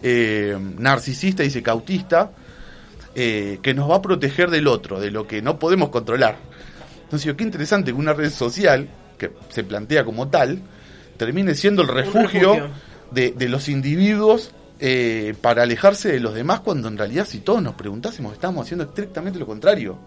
eh, 0.03 0.57
narcisista 0.79 1.45
y 1.45 1.51
secautista 1.51 2.33
eh, 3.15 3.59
que 3.63 3.75
nos 3.75 3.91
va 3.91 3.97
a 3.97 4.03
proteger 4.03 4.51
del 4.51 4.67
otro, 4.67 5.01
de 5.01 5.11
lo 5.11 5.27
que 5.27 5.43
no 5.43 5.59
podemos 5.59 5.89
controlar. 5.89 6.37
Entonces, 7.03 7.35
qué 7.35 7.43
interesante 7.43 7.93
que 7.93 7.99
una 7.99 8.13
red 8.13 8.31
social, 8.31 8.89
que 9.19 9.33
se 9.49 9.65
plantea 9.65 10.05
como 10.05 10.29
tal, 10.29 10.61
termine 11.17 11.55
siendo 11.55 11.83
el 11.83 11.89
refugio, 11.89 12.55
refugio. 12.55 12.71
De, 13.11 13.33
de 13.33 13.49
los 13.49 13.69
individuos 13.69 14.53
eh, 14.79 15.35
para 15.41 15.65
alejarse 15.65 16.13
de 16.13 16.21
los 16.21 16.35
demás, 16.35 16.61
cuando 16.61 16.89
en 16.89 16.97
realidad, 16.97 17.27
si 17.27 17.41
todos 17.41 17.61
nos 17.63 17.75
preguntásemos, 17.75 18.33
estamos 18.33 18.65
haciendo 18.65 18.85
estrictamente 18.85 19.39
lo 19.39 19.47
contrario. 19.47 19.99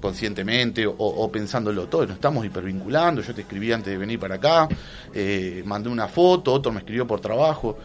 Conscientemente 0.00 0.86
o, 0.86 0.94
o 0.96 1.30
pensándolo 1.30 1.86
todo, 1.86 2.06
nos 2.06 2.16
estamos 2.16 2.44
hipervinculando. 2.44 3.22
Yo 3.22 3.34
te 3.34 3.42
escribí 3.42 3.70
antes 3.70 3.92
de 3.92 3.98
venir 3.98 4.18
para 4.18 4.34
acá, 4.34 4.68
eh, 5.14 5.62
mandé 5.64 5.88
una 5.88 6.08
foto, 6.08 6.52
otro 6.52 6.72
me 6.72 6.80
escribió 6.80 7.06
por 7.06 7.20
trabajo. 7.20 7.78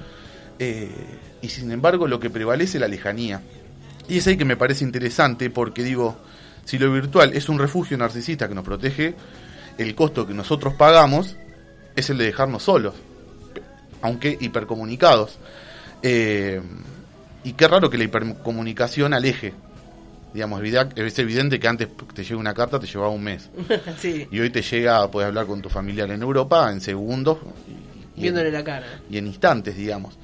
Eh, 0.59 0.89
y 1.41 1.49
sin 1.49 1.71
embargo, 1.71 2.07
lo 2.07 2.19
que 2.19 2.29
prevalece 2.29 2.77
es 2.77 2.81
la 2.81 2.87
lejanía. 2.87 3.41
Y 4.07 4.17
es 4.17 4.27
ahí 4.27 4.37
que 4.37 4.45
me 4.45 4.57
parece 4.57 4.83
interesante 4.83 5.49
porque 5.49 5.83
digo, 5.83 6.17
si 6.63 6.77
lo 6.77 6.91
virtual 6.91 7.33
es 7.33 7.49
un 7.49 7.59
refugio 7.59 7.97
narcisista 7.97 8.47
que 8.47 8.55
nos 8.55 8.63
protege, 8.63 9.15
el 9.77 9.95
costo 9.95 10.25
que 10.25 10.33
nosotros 10.33 10.73
pagamos 10.75 11.35
es 11.95 12.09
el 12.09 12.17
de 12.17 12.25
dejarnos 12.25 12.63
solos, 12.63 12.93
aunque 14.01 14.37
hipercomunicados. 14.39 15.37
Eh, 16.01 16.61
y 17.43 17.53
qué 17.53 17.67
raro 17.67 17.89
que 17.89 17.97
la 17.97 18.05
hipercomunicación 18.05 19.13
aleje. 19.13 19.53
Digamos, 20.33 20.61
es 20.63 21.19
evidente 21.19 21.59
que 21.59 21.67
antes 21.67 21.87
te 22.13 22.23
llega 22.23 22.37
una 22.37 22.53
carta 22.53 22.79
te 22.79 22.87
llevaba 22.87 23.09
un 23.09 23.23
mes. 23.23 23.49
sí. 23.97 24.27
Y 24.31 24.39
hoy 24.39 24.49
te 24.49 24.61
llega, 24.61 25.09
puedes 25.09 25.27
hablar 25.27 25.45
con 25.45 25.61
tu 25.61 25.69
familiar 25.69 26.11
en 26.11 26.21
Europa 26.21 26.71
en 26.71 26.81
segundos 26.81 27.37
Viéndole 28.17 28.47
en, 28.47 28.53
la 28.53 28.63
cara. 28.63 28.85
y 29.09 29.17
en 29.17 29.27
instantes, 29.27 29.75
digamos. 29.75 30.17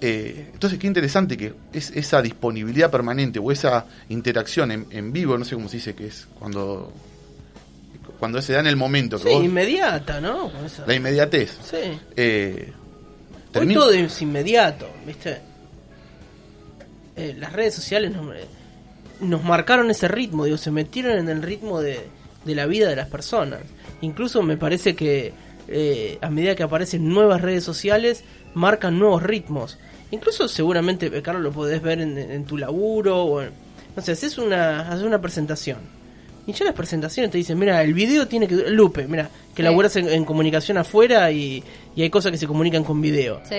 Eh, 0.00 0.50
entonces, 0.52 0.78
qué 0.78 0.86
interesante 0.86 1.36
que 1.36 1.54
es 1.72 1.90
esa 1.90 2.20
disponibilidad 2.20 2.90
permanente 2.90 3.38
o 3.38 3.50
esa 3.50 3.86
interacción 4.10 4.70
en, 4.70 4.86
en 4.90 5.12
vivo, 5.12 5.38
no 5.38 5.44
sé 5.44 5.54
cómo 5.54 5.68
se 5.68 5.76
dice 5.78 5.94
que 5.94 6.06
es 6.08 6.26
cuando 6.38 6.92
cuando 8.18 8.40
se 8.40 8.52
da 8.54 8.60
en 8.60 8.66
el 8.66 8.76
momento, 8.76 9.18
Sí, 9.18 9.28
vos- 9.28 9.44
inmediata, 9.44 10.20
¿no? 10.20 10.50
Esa- 10.64 10.86
la 10.86 10.94
inmediatez. 10.94 11.58
Sí. 11.62 11.98
Eh, 12.16 12.72
Hoy 13.54 13.72
todo 13.74 13.90
es 13.90 14.20
inmediato, 14.22 14.88
¿viste? 15.06 15.38
Eh, 17.16 17.34
las 17.38 17.52
redes 17.52 17.74
sociales 17.74 18.12
nos, 18.12 18.26
nos 19.20 19.44
marcaron 19.44 19.90
ese 19.90 20.08
ritmo, 20.08 20.44
digo, 20.44 20.58
se 20.58 20.70
metieron 20.70 21.12
en 21.18 21.28
el 21.28 21.42
ritmo 21.42 21.80
de, 21.80 22.00
de 22.44 22.54
la 22.54 22.66
vida 22.66 22.88
de 22.88 22.96
las 22.96 23.08
personas. 23.08 23.60
Incluso 24.02 24.42
me 24.42 24.56
parece 24.58 24.94
que 24.94 25.32
eh, 25.68 26.18
a 26.20 26.30
medida 26.30 26.54
que 26.54 26.62
aparecen 26.62 27.08
nuevas 27.08 27.40
redes 27.40 27.64
sociales, 27.64 28.24
marcan 28.54 28.98
nuevos 28.98 29.22
ritmos. 29.22 29.78
Incluso 30.10 30.46
seguramente, 30.48 31.06
eh, 31.06 31.22
Carlos, 31.22 31.42
lo 31.42 31.52
podés 31.52 31.82
ver 31.82 32.00
en, 32.00 32.16
en 32.18 32.44
tu 32.44 32.56
laburo 32.56 33.22
o 33.24 33.42
en- 33.42 33.50
no 33.96 34.02
sé, 34.02 34.12
haces 34.12 34.38
una, 34.38 34.90
haces 34.90 35.02
una 35.04 35.20
presentación. 35.20 35.78
Y 36.46 36.52
ya 36.52 36.64
las 36.64 36.74
presentaciones 36.74 37.32
te 37.32 37.38
dicen, 37.38 37.58
mira, 37.58 37.82
el 37.82 37.92
video 37.92 38.28
tiene 38.28 38.46
que... 38.46 38.54
Lupe, 38.70 39.06
mira, 39.08 39.28
que 39.54 39.56
Sí. 39.56 39.62
laburas 39.62 39.96
en, 39.96 40.08
en 40.08 40.24
comunicación 40.24 40.78
afuera 40.78 41.30
y, 41.32 41.62
y 41.96 42.02
hay 42.02 42.10
cosas 42.10 42.30
que 42.30 42.38
se 42.38 42.46
comunican 42.46 42.84
con 42.84 43.00
video 43.00 43.40
Sí. 43.48 43.56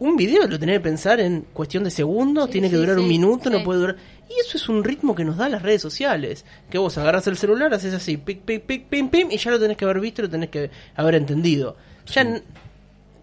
un 0.00 0.16
video 0.16 0.46
lo 0.48 0.58
tenés 0.58 0.76
que 0.78 0.80
pensar 0.80 1.20
en 1.20 1.44
cuestión 1.52 1.84
de 1.84 1.90
segundos, 1.90 2.46
Sí, 2.46 2.52
tiene 2.52 2.68
que 2.70 2.76
sí, 2.76 2.80
durar 2.80 2.98
un 2.98 3.06
minuto, 3.06 3.50
no 3.50 3.62
puede 3.62 3.80
durar. 3.80 3.96
Y 4.30 4.40
eso 4.40 4.56
es 4.56 4.68
un 4.68 4.84
ritmo 4.84 5.14
que 5.14 5.24
nos 5.24 5.36
da 5.36 5.48
las 5.48 5.60
redes 5.62 5.82
sociales. 5.82 6.44
Que 6.70 6.78
vos 6.78 6.96
agarras 6.98 7.26
el 7.26 7.36
celular, 7.36 7.74
haces 7.74 7.92
así, 7.94 8.16
pic, 8.16 8.42
pic, 8.42 8.62
pic, 8.62 8.86
pim, 8.86 9.08
pim, 9.10 9.28
y 9.30 9.36
ya 9.36 9.50
lo 9.50 9.58
tenés 9.58 9.76
que 9.76 9.84
haber 9.84 9.98
visto, 10.00 10.22
lo 10.22 10.30
tenés 10.30 10.50
que 10.50 10.70
haber 10.94 11.16
entendido. 11.16 11.76
Ya 12.06 12.22
n- 12.22 12.42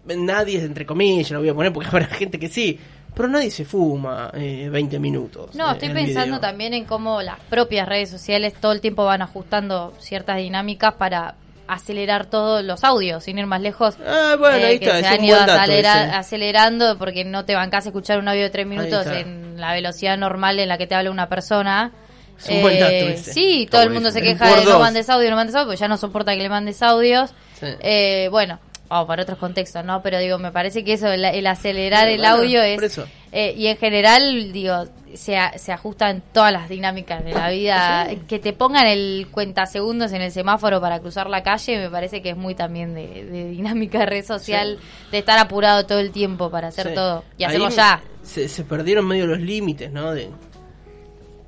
nadie, 0.04 0.62
entre 0.62 0.84
comillas, 0.86 1.30
lo 1.30 1.40
voy 1.40 1.48
a 1.48 1.54
poner 1.54 1.72
porque 1.72 1.88
habrá 1.92 2.06
gente 2.06 2.38
que 2.38 2.48
sí, 2.48 2.78
pero 3.14 3.28
nadie 3.28 3.50
se 3.50 3.64
fuma 3.64 4.30
eh, 4.34 4.68
20 4.70 4.98
minutos. 4.98 5.54
No, 5.54 5.68
eh, 5.70 5.72
estoy 5.72 5.88
pensando 5.90 6.26
video. 6.36 6.40
también 6.40 6.74
en 6.74 6.84
cómo 6.84 7.22
las 7.22 7.40
propias 7.40 7.88
redes 7.88 8.10
sociales 8.10 8.52
todo 8.60 8.72
el 8.72 8.80
tiempo 8.80 9.04
van 9.04 9.22
ajustando 9.22 9.94
ciertas 9.98 10.36
dinámicas 10.36 10.94
para 10.94 11.34
acelerar 11.68 12.26
todos 12.26 12.64
los 12.64 12.82
audios, 12.82 13.22
sin 13.24 13.38
ir 13.38 13.46
más 13.46 13.60
lejos. 13.60 13.94
Ah, 14.06 14.36
bueno, 14.38 14.56
eh, 14.56 14.64
ahí 14.66 14.78
que 14.78 14.86
está, 14.86 14.96
se 15.00 15.06
es 15.06 15.06
han 15.12 15.18
un 15.20 15.24
ido 15.26 15.36
buen 15.36 15.46
dato 15.46 15.60
acelera- 15.60 16.06
ese. 16.06 16.16
acelerando 16.16 16.98
porque 16.98 17.24
no 17.24 17.44
te 17.44 17.54
bancás 17.54 17.86
escuchar 17.86 18.18
un 18.18 18.26
audio 18.28 18.42
de 18.42 18.50
tres 18.50 18.66
minutos 18.66 19.06
en 19.06 19.60
la 19.60 19.72
velocidad 19.72 20.16
normal 20.18 20.58
en 20.58 20.68
la 20.68 20.78
que 20.78 20.86
te 20.86 20.94
habla 20.94 21.10
una 21.10 21.28
persona. 21.28 21.92
Es 22.38 22.48
un 22.50 22.62
buen 22.62 22.78
dato 22.78 22.92
Eh, 22.92 23.12
ese. 23.14 23.32
Sí, 23.32 23.68
todo 23.70 23.82
el 23.82 23.90
mundo 23.90 24.10
se 24.10 24.22
queja 24.22 24.56
de 24.56 24.64
no 24.64 24.78
mandes 24.78 25.08
audio, 25.10 25.28
no 25.30 25.36
mandes 25.36 25.54
audio, 25.56 25.66
porque 25.66 25.80
ya 25.80 25.88
no 25.88 25.96
soporta 25.96 26.32
que 26.34 26.38
le 26.42 26.48
mandes 26.48 26.82
audios. 26.82 27.30
Sí. 27.60 27.66
Eh, 27.80 28.28
bueno, 28.30 28.60
vamos 28.88 29.06
para 29.08 29.22
otros 29.24 29.38
contextos, 29.38 29.84
¿no? 29.84 30.00
Pero 30.02 30.18
digo, 30.20 30.38
me 30.38 30.52
parece 30.52 30.84
que 30.84 30.92
eso, 30.94 31.08
el, 31.08 31.24
el 31.24 31.46
acelerar 31.48 32.06
Sí, 32.06 32.12
el 32.14 32.18
bueno, 32.20 32.34
audio 32.36 32.60
por 32.60 32.84
es... 32.84 32.92
eso. 32.92 33.06
eh, 33.32 33.54
y 33.56 33.66
en 33.66 33.76
general, 33.76 34.52
digo, 34.52 34.84
se, 35.14 35.36
a- 35.36 35.56
se 35.58 35.72
ajusta 35.72 36.10
en 36.10 36.20
todas 36.32 36.52
las 36.52 36.68
dinámicas 36.68 37.24
de 37.24 37.32
la 37.32 37.50
vida. 37.50 38.06
Sí. 38.10 38.16
Que 38.28 38.38
te 38.38 38.52
pongan 38.52 38.86
el 38.86 39.28
cuentasegundos 39.30 40.12
en 40.12 40.22
el 40.22 40.30
semáforo 40.32 40.80
para 40.80 41.00
cruzar 41.00 41.28
la 41.30 41.42
calle, 41.42 41.78
me 41.78 41.90
parece 41.90 42.22
que 42.22 42.30
es 42.30 42.36
muy 42.36 42.54
también 42.54 42.94
de, 42.94 43.24
de 43.24 43.48
dinámica 43.50 44.00
de 44.00 44.06
red 44.06 44.24
social, 44.24 44.78
de 45.10 45.18
estar 45.18 45.38
apurado 45.38 45.86
todo 45.86 45.98
el 46.00 46.10
tiempo 46.10 46.50
para 46.50 46.68
hacer 46.68 46.88
Sí. 46.88 46.94
todo. 46.94 47.24
Y 47.38 47.44
Ahí 47.44 47.50
hacemos 47.50 47.76
ya. 47.76 48.00
Se, 48.22 48.48
se 48.48 48.64
perdieron 48.64 49.06
medio 49.06 49.26
los 49.26 49.40
límites, 49.40 49.90
¿no? 49.92 50.12
De, 50.12 50.28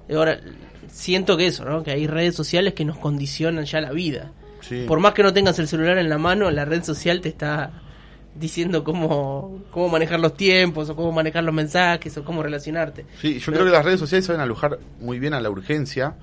de 0.09 0.15
ahora, 0.17 0.39
siento 0.89 1.37
que 1.37 1.47
eso, 1.47 1.65
¿no? 1.65 1.83
Que 1.83 1.93
hay 1.93 2.07
redes 2.07 2.35
sociales 2.35 2.75
que 2.75 2.85
nos 2.85 2.99
condicionan 2.99 3.65
ya 3.65 3.81
la 3.81 3.93
vida. 3.93 4.33
Sí. 4.61 4.85
Por 4.87 5.01
más 5.01 5.15
que 5.15 5.23
no 5.23 5.33
tengas 5.33 5.59
el 5.59 5.69
celular 5.69 5.99
en 5.99 6.09
la 6.09 6.19
mano, 6.19 6.51
la 6.51 6.65
red 6.65 6.83
social 6.85 7.21
te 7.21 7.29
está 7.29 7.71
diciendo 8.35 8.85
cómo, 8.85 9.63
cómo 9.71 9.89
manejar 9.89 10.21
los 10.21 10.35
tiempos, 10.37 10.89
o 10.89 10.97
cómo 10.97 11.13
manejar 11.13 11.45
los 11.45 11.55
mensajes, 11.55 12.17
o 12.17 12.25
cómo 12.25 12.43
relacionarte. 12.43 13.07
Sí, 13.21 13.35
yo 13.39 13.47
Pero- 13.47 13.59
creo 13.59 13.67
que 13.67 13.73
las 13.77 13.85
redes 13.85 14.01
sociales 14.01 14.25
saben 14.27 14.41
alojar 14.41 14.79
muy 15.01 15.19
bien 15.19 15.35
a 15.35 15.41
la 15.41 15.51
urgencia, 15.51 16.15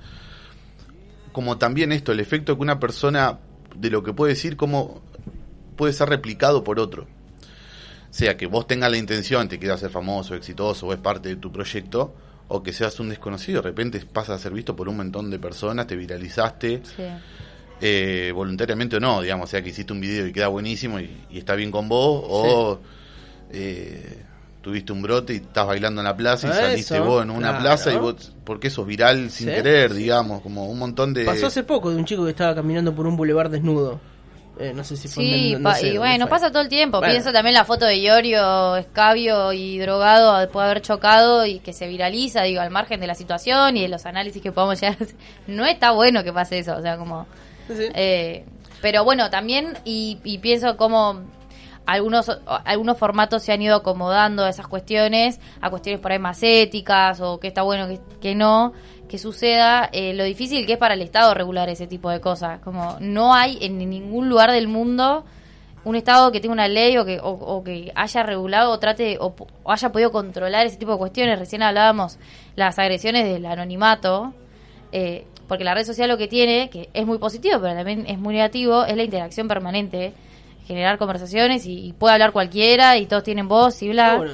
como 1.32 1.58
también 1.58 1.92
esto, 1.92 2.12
el 2.12 2.20
efecto 2.20 2.56
que 2.56 2.62
una 2.62 2.80
persona 2.80 3.38
de 3.76 3.90
lo 3.90 4.02
que 4.02 4.12
puede 4.12 4.32
decir, 4.34 4.56
cómo 4.56 5.02
puede 5.76 5.92
ser 5.92 6.08
replicado 6.08 6.64
por 6.64 6.80
otro. 6.80 7.06
Sea 8.10 8.36
que 8.36 8.46
vos 8.46 8.66
tengas 8.66 8.90
la 8.90 8.96
intención, 8.96 9.48
te 9.48 9.58
quieras 9.58 9.80
ser 9.80 9.90
famoso, 9.90 10.34
exitoso, 10.34 10.86
o 10.86 10.92
es 10.92 10.98
parte 10.98 11.28
de 11.28 11.36
tu 11.36 11.52
proyecto, 11.52 12.14
o 12.48 12.62
que 12.62 12.72
seas 12.72 12.98
un 12.98 13.10
desconocido, 13.10 13.60
de 13.62 13.68
repente 13.68 14.00
pasas 14.00 14.36
a 14.40 14.42
ser 14.42 14.52
visto 14.52 14.74
por 14.74 14.88
un 14.88 14.96
montón 14.96 15.30
de 15.30 15.38
personas, 15.38 15.86
te 15.86 15.94
viralizaste, 15.94 16.80
Sí. 16.96 17.02
Eh, 17.80 18.32
voluntariamente 18.34 18.96
o 18.96 19.00
no, 19.00 19.20
digamos, 19.20 19.48
o 19.48 19.50
sea 19.50 19.62
que 19.62 19.70
hiciste 19.70 19.92
un 19.92 20.00
video 20.00 20.26
y 20.26 20.32
queda 20.32 20.48
buenísimo 20.48 20.98
y, 21.00 21.10
y 21.30 21.38
está 21.38 21.54
bien 21.54 21.70
con 21.70 21.88
vos, 21.88 22.24
o 22.28 22.80
eh, 23.50 24.24
tuviste 24.60 24.92
un 24.92 25.02
brote 25.02 25.34
y 25.34 25.36
estás 25.36 25.66
bailando 25.66 26.00
en 26.00 26.06
la 26.06 26.16
plaza 26.16 26.48
y 26.48 26.50
Eso, 26.50 26.60
saliste 26.60 27.00
vos 27.00 27.22
en 27.22 27.30
una 27.30 27.48
claro. 27.50 27.62
plaza 27.62 27.92
y 27.92 27.96
vos, 27.96 28.32
porque 28.44 28.70
sos 28.70 28.86
viral 28.86 29.30
sin 29.30 29.48
Sí, 29.48 29.54
querer, 29.54 29.94
digamos, 29.94 30.42
como 30.42 30.66
un 30.66 30.78
montón 30.78 31.14
de... 31.14 31.24
Pasó 31.24 31.46
hace 31.46 31.62
poco 31.62 31.90
de 31.90 31.96
un 31.96 32.04
chico 32.04 32.24
que 32.24 32.30
estaba 32.30 32.54
caminando 32.54 32.94
por 32.94 33.06
un 33.06 33.16
bulevar 33.16 33.48
desnudo. 33.48 34.00
Eh, 34.60 34.72
no 34.74 34.82
sé 34.82 34.96
si 34.96 35.06
fue 35.06 35.22
Sí, 35.22 35.56
no 35.56 35.72
sé 35.72 35.88
y 35.90 35.98
bueno, 35.98 36.26
fue. 36.26 36.30
pasa 36.30 36.50
todo 36.50 36.62
el 36.62 36.68
tiempo. 36.68 36.98
Bueno. 36.98 37.12
Pienso 37.12 37.32
también 37.32 37.54
la 37.54 37.64
foto 37.64 37.86
de 37.86 37.96
Iorio, 38.00 38.76
escabio 38.76 39.52
y 39.52 39.78
drogado 39.78 40.36
después 40.38 40.64
de 40.64 40.70
haber 40.70 40.82
chocado 40.82 41.46
y 41.46 41.60
que 41.60 41.72
se 41.72 41.86
viraliza, 41.86 42.42
digo, 42.42 42.60
al 42.60 42.70
margen 42.70 42.98
de 42.98 43.06
la 43.06 43.14
situación 43.14 43.76
y 43.76 43.82
de 43.82 43.88
los 43.88 44.04
análisis 44.04 44.42
que 44.42 44.50
podamos 44.50 44.80
llegar. 44.80 44.96
No 45.46 45.64
está 45.64 45.92
bueno 45.92 46.24
que 46.24 46.32
pase 46.32 46.58
eso, 46.58 46.76
o 46.76 46.82
sea, 46.82 46.96
como... 46.96 47.26
Eh, 47.94 48.44
pero 48.80 49.04
bueno, 49.04 49.30
también, 49.30 49.76
y, 49.84 50.18
y 50.24 50.38
pienso 50.38 50.76
como 50.76 51.20
algunos 51.86 52.30
algunos 52.64 52.98
formatos 52.98 53.42
se 53.42 53.52
han 53.52 53.62
ido 53.62 53.76
acomodando 53.76 54.44
a 54.44 54.50
esas 54.50 54.68
cuestiones, 54.68 55.40
a 55.60 55.70
cuestiones 55.70 56.00
por 56.00 56.12
ahí 56.12 56.18
más 56.18 56.42
éticas 56.42 57.20
o 57.20 57.40
que 57.40 57.48
está 57.48 57.62
bueno 57.62 57.88
que, 57.88 57.98
que 58.20 58.34
no, 58.34 58.74
que 59.08 59.16
suceda, 59.16 59.88
eh, 59.92 60.12
lo 60.12 60.24
difícil 60.24 60.66
que 60.66 60.74
es 60.74 60.78
para 60.78 60.94
el 60.94 61.02
Estado 61.02 61.32
regular 61.32 61.70
ese 61.70 61.86
tipo 61.86 62.10
de 62.10 62.20
cosas. 62.20 62.60
Como 62.60 62.98
no 63.00 63.34
hay 63.34 63.58
en 63.62 63.78
ningún 63.78 64.28
lugar 64.28 64.50
del 64.52 64.68
mundo 64.68 65.24
un 65.84 65.96
Estado 65.96 66.30
que 66.30 66.40
tenga 66.40 66.52
una 66.52 66.68
ley 66.68 66.98
o 66.98 67.06
que, 67.06 67.18
o, 67.20 67.30
o 67.30 67.64
que 67.64 67.90
haya 67.94 68.22
regulado 68.22 68.70
o 68.70 68.78
trate 68.78 69.16
o, 69.18 69.34
o 69.62 69.72
haya 69.72 69.90
podido 69.90 70.12
controlar 70.12 70.66
ese 70.66 70.76
tipo 70.76 70.92
de 70.92 70.98
cuestiones. 70.98 71.38
Recién 71.38 71.62
hablábamos 71.62 72.18
las 72.54 72.78
agresiones 72.78 73.24
del 73.24 73.46
anonimato. 73.46 74.34
Eh, 74.92 75.24
porque 75.48 75.64
la 75.64 75.74
red 75.74 75.84
social 75.84 76.08
lo 76.08 76.16
que 76.18 76.28
tiene, 76.28 76.68
que 76.70 76.88
es 76.92 77.06
muy 77.06 77.18
positivo, 77.18 77.58
pero 77.60 77.74
también 77.74 78.04
es 78.06 78.18
muy 78.18 78.34
negativo, 78.34 78.84
es 78.84 78.96
la 78.96 79.02
interacción 79.02 79.48
permanente, 79.48 80.12
generar 80.66 80.98
conversaciones 80.98 81.64
y, 81.66 81.86
y 81.88 81.92
puede 81.94 82.12
hablar 82.12 82.32
cualquiera 82.32 82.96
y 82.98 83.06
todos 83.06 83.22
tienen 83.24 83.48
voz 83.48 83.82
y 83.82 83.88
bla. 83.88 84.16
Bueno. 84.18 84.32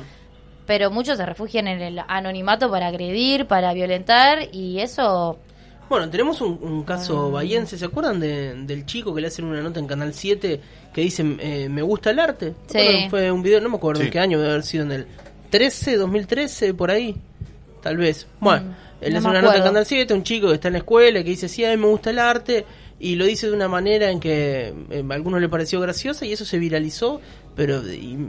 Pero 0.67 0.91
muchos 0.91 1.17
se 1.19 1.27
refugian 1.27 1.69
en 1.69 1.81
el 1.83 2.01
anonimato 2.09 2.71
para 2.71 2.87
agredir, 2.89 3.47
para 3.47 3.73
violentar 3.75 4.49
y 4.53 4.81
eso... 4.81 5.39
Bueno, 5.91 6.09
tenemos 6.09 6.41
un, 6.41 6.59
un 6.63 6.83
caso 6.83 7.27
Ah. 7.29 7.31
bahiense, 7.31 7.77
¿se 7.77 7.85
acuerdan 7.85 8.19
de- 8.19 8.55
del 8.65 8.87
chico 8.87 9.15
que 9.15 9.21
le 9.21 9.27
hacen 9.27 9.45
una 9.45 9.61
nota 9.61 9.79
en 9.79 9.87
Canal 9.87 10.15
7 10.15 10.59
que 10.95 11.01
dice 11.03 11.37
eh, 11.39 11.69
me 11.69 11.83
gusta 11.83 12.11
el 12.11 12.19
arte? 12.19 12.55
Sí. 12.67 12.79
Bueno, 12.83 13.11
fue 13.11 13.31
un 13.31 13.43
video, 13.43 13.61
no 13.61 13.69
me 13.69 13.77
acuerdo 13.77 14.01
Sí. 14.01 14.07
en 14.07 14.13
qué 14.13 14.19
año, 14.19 14.39
debe 14.39 14.51
haber 14.53 14.63
sido 14.63 14.85
en 14.85 14.93
el 14.93 15.07
13, 15.51 15.97
2013, 15.99 16.73
por 16.73 16.91
ahí, 16.91 17.15
tal 17.83 17.99
vez. 17.99 18.27
Bueno, 18.41 18.65
Mm, 18.71 18.75
él 19.01 19.13
no 19.13 19.19
hace 19.19 19.29
una 19.29 19.43
nota 19.43 19.55
en. 19.59 19.65
Canal 19.65 19.87
7, 19.87 20.15
un 20.15 20.23
chico 20.23 20.49
que 20.49 20.55
está 20.55 20.69
en 20.69 20.73
la 20.75 20.79
escuela 20.79 21.21
y 21.21 21.25
que 21.25 21.31
dice, 21.31 21.49
sí, 21.49 21.65
a 21.65 21.71
mí 21.71 21.77
me 21.77 21.87
gusta 21.87 22.11
el 22.11 22.19
arte, 22.19 22.65
y 23.01 23.17
lo 23.17 23.25
dice 23.27 23.49
de 23.49 23.53
una 23.53 23.69
manera 23.69 24.11
en 24.11 24.21
que 24.21 24.73
eh, 24.91 25.05
a 25.09 25.15
algunos 25.15 25.41
le 25.41 25.49
pareció 25.49 25.81
graciosa 25.81 26.25
y 26.25 26.33
eso 26.33 26.45
se 26.45 26.59
viralizó, 26.59 27.21
pero 27.57 27.83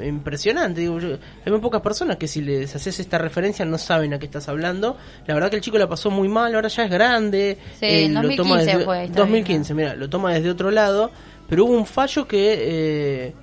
impresionante. 0.09 0.81
Digo, 0.81 0.99
yo- 0.99 1.17
hay 1.45 1.51
muy 1.51 1.61
pocas 1.61 1.81
personas 1.81 2.17
que 2.17 2.27
si 2.27 2.41
les 2.41 2.75
haces 2.75 2.99
esta 2.99 3.17
referencia 3.17 3.63
no 3.65 3.77
saben 3.77 4.13
a 4.13 4.19
qué 4.19 4.25
estás 4.25 4.49
hablando. 4.49 4.97
La 5.27 5.33
verdad 5.33 5.49
que 5.49 5.55
el 5.57 5.61
chico 5.61 5.77
la 5.77 5.87
pasó 5.87 6.09
muy 6.11 6.27
mal, 6.27 6.53
ahora 6.55 6.67
ya 6.67 6.83
es 6.85 6.91
grande. 6.91 7.57
Sí, 7.79 7.85
eh, 7.85 8.05
en 8.05 8.13
lo 8.15 8.21
2015 8.23 8.35
toma 8.43 8.63
desde, 8.63 8.85
fue 8.85 9.03
esta 9.05 9.19
2015, 9.19 9.73
mira, 9.73 9.95
lo 9.95 10.09
toma 10.09 10.33
desde 10.33 10.49
otro 10.49 10.71
lado, 10.71 11.11
pero 11.47 11.65
hubo 11.65 11.73
un 11.73 11.85
fallo 11.85 12.27
que 12.27 12.55
eh, 13.27 13.33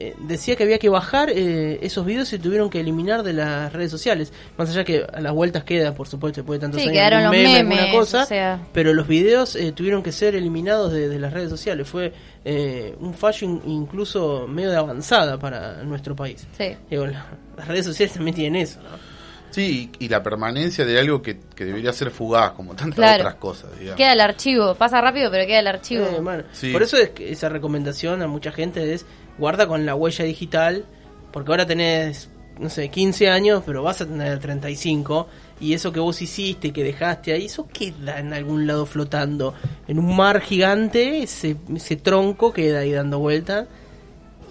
eh, 0.00 0.14
decía 0.18 0.56
que 0.56 0.64
había 0.64 0.78
que 0.78 0.88
bajar 0.88 1.30
eh, 1.30 1.78
esos 1.82 2.04
videos 2.06 2.32
y 2.32 2.38
tuvieron 2.38 2.70
que 2.70 2.80
eliminar 2.80 3.22
de 3.22 3.32
las 3.34 3.72
redes 3.72 3.90
sociales. 3.90 4.32
Más 4.58 4.70
allá 4.70 4.82
que 4.82 5.04
a 5.12 5.20
las 5.20 5.32
vueltas 5.32 5.62
queda, 5.64 5.94
por 5.94 6.08
supuesto, 6.08 6.40
después 6.40 6.58
de 6.58 6.64
tantos 6.64 6.80
Sí, 6.80 6.88
años, 6.88 6.98
quedaron 6.98 7.22
los 7.24 7.30
meme, 7.30 7.56
alguna 7.58 7.76
memes, 7.76 7.94
cosa, 7.94 8.22
o 8.22 8.26
sea. 8.26 8.60
pero 8.72 8.92
los 8.94 9.06
videos 9.06 9.54
eh, 9.56 9.72
tuvieron 9.72 10.02
que 10.02 10.10
ser 10.12 10.34
eliminados 10.34 10.92
de, 10.92 11.08
de 11.08 11.18
las 11.18 11.32
redes 11.32 11.50
sociales. 11.50 11.86
Fue 11.86 12.12
eh, 12.44 12.96
un 12.98 13.14
fallo 13.14 13.46
in- 13.46 13.62
incluso 13.66 14.46
medio 14.48 14.70
de 14.70 14.76
avanzada 14.76 15.38
para 15.38 15.82
nuestro 15.84 16.16
país. 16.16 16.46
Sí. 16.56 16.74
Digo, 16.90 17.06
la- 17.06 17.26
las 17.56 17.68
redes 17.68 17.84
sociales 17.84 18.14
también 18.14 18.34
tienen 18.34 18.62
eso, 18.62 18.80
¿no? 18.82 19.09
Sí, 19.50 19.90
y, 19.98 20.04
y 20.04 20.08
la 20.08 20.22
permanencia 20.22 20.84
de 20.84 20.98
algo 20.98 21.20
que, 21.22 21.38
que 21.54 21.64
debería 21.64 21.92
ser 21.92 22.10
fugaz, 22.10 22.52
como 22.52 22.74
tantas 22.74 22.96
Claro. 22.96 23.22
otras 23.24 23.34
cosas, 23.36 23.70
digamos. 23.78 23.96
Queda 23.96 24.12
el 24.12 24.20
archivo, 24.20 24.74
pasa 24.74 25.00
rápido 25.00 25.30
pero 25.30 25.46
queda 25.46 25.60
el 25.60 25.66
archivo. 25.66 26.04
Eh, 26.06 26.44
Sí. 26.52 26.72
Por 26.72 26.82
eso 26.82 26.96
es 26.96 27.10
que 27.10 27.30
esa 27.32 27.48
recomendación 27.48 28.22
a 28.22 28.26
mucha 28.26 28.52
gente 28.52 28.92
es 28.94 29.04
guarda 29.38 29.66
con 29.66 29.84
la 29.86 29.94
huella 29.94 30.24
digital, 30.24 30.84
porque 31.32 31.50
ahora 31.50 31.66
tenés, 31.66 32.28
no 32.58 32.68
sé, 32.68 32.88
15 32.90 33.28
años, 33.30 33.62
pero 33.64 33.82
vas 33.82 34.00
a 34.00 34.06
tener 34.06 34.38
35, 34.38 35.28
y 35.60 35.74
eso 35.74 35.92
que 35.92 36.00
vos 36.00 36.20
hiciste, 36.22 36.72
que 36.72 36.82
dejaste 36.84 37.32
ahí, 37.32 37.46
eso 37.46 37.66
queda 37.68 38.18
en 38.18 38.32
algún 38.32 38.66
lado 38.66 38.86
flotando. 38.86 39.54
En 39.88 39.98
un 39.98 40.14
mar 40.16 40.40
gigante, 40.40 41.22
ese, 41.22 41.56
ese 41.74 41.96
tronco 41.96 42.52
queda 42.52 42.80
ahí 42.80 42.92
dando 42.92 43.18
vuelta, 43.18 43.66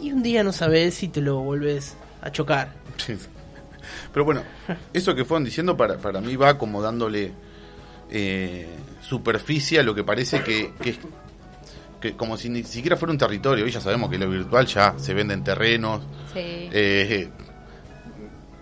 y 0.01 0.11
un 0.11 0.23
día 0.23 0.43
no 0.43 0.53
sabés 0.53 0.93
si 0.95 1.07
te 1.09 1.19
lo 1.21 1.39
volvés 1.41 1.95
a 2.21 2.31
chocar. 2.31 2.69
Sí. 2.97 3.15
Pero 4.13 4.25
bueno, 4.25 4.43
eso 4.93 5.15
que 5.15 5.25
fueron 5.25 5.43
diciendo 5.45 5.75
para, 5.77 5.97
para 5.97 6.21
mí 6.21 6.35
va 6.35 6.57
como 6.57 6.81
dándole 6.81 7.31
eh, 8.11 8.67
superficie 9.01 9.79
a 9.79 9.83
lo 9.83 9.93
que 9.95 10.03
parece 10.03 10.43
que, 10.43 10.73
que 10.81 10.89
es 10.91 10.99
que 12.01 12.15
como 12.15 12.37
si 12.37 12.49
ni 12.49 12.63
siquiera 12.63 12.95
fuera 12.97 13.11
un 13.11 13.17
territorio. 13.17 13.67
Y 13.67 13.71
ya 13.71 13.81
sabemos 13.81 14.09
que 14.09 14.17
lo 14.17 14.29
virtual 14.29 14.65
ya 14.65 14.95
se 14.97 15.13
venden 15.13 15.43
terrenos. 15.43 16.01
Sí. 16.33 16.39
eh, 16.71 17.29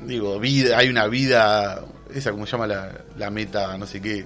digo, 0.01 0.39
vida, 0.39 0.77
hay 0.77 0.89
una 0.89 1.07
vida, 1.07 1.83
esa 2.13 2.31
como 2.31 2.45
se 2.45 2.53
llama 2.53 2.67
la, 2.67 2.91
la 3.17 3.29
meta, 3.29 3.77
no 3.77 3.85
sé 3.85 4.01
qué. 4.01 4.25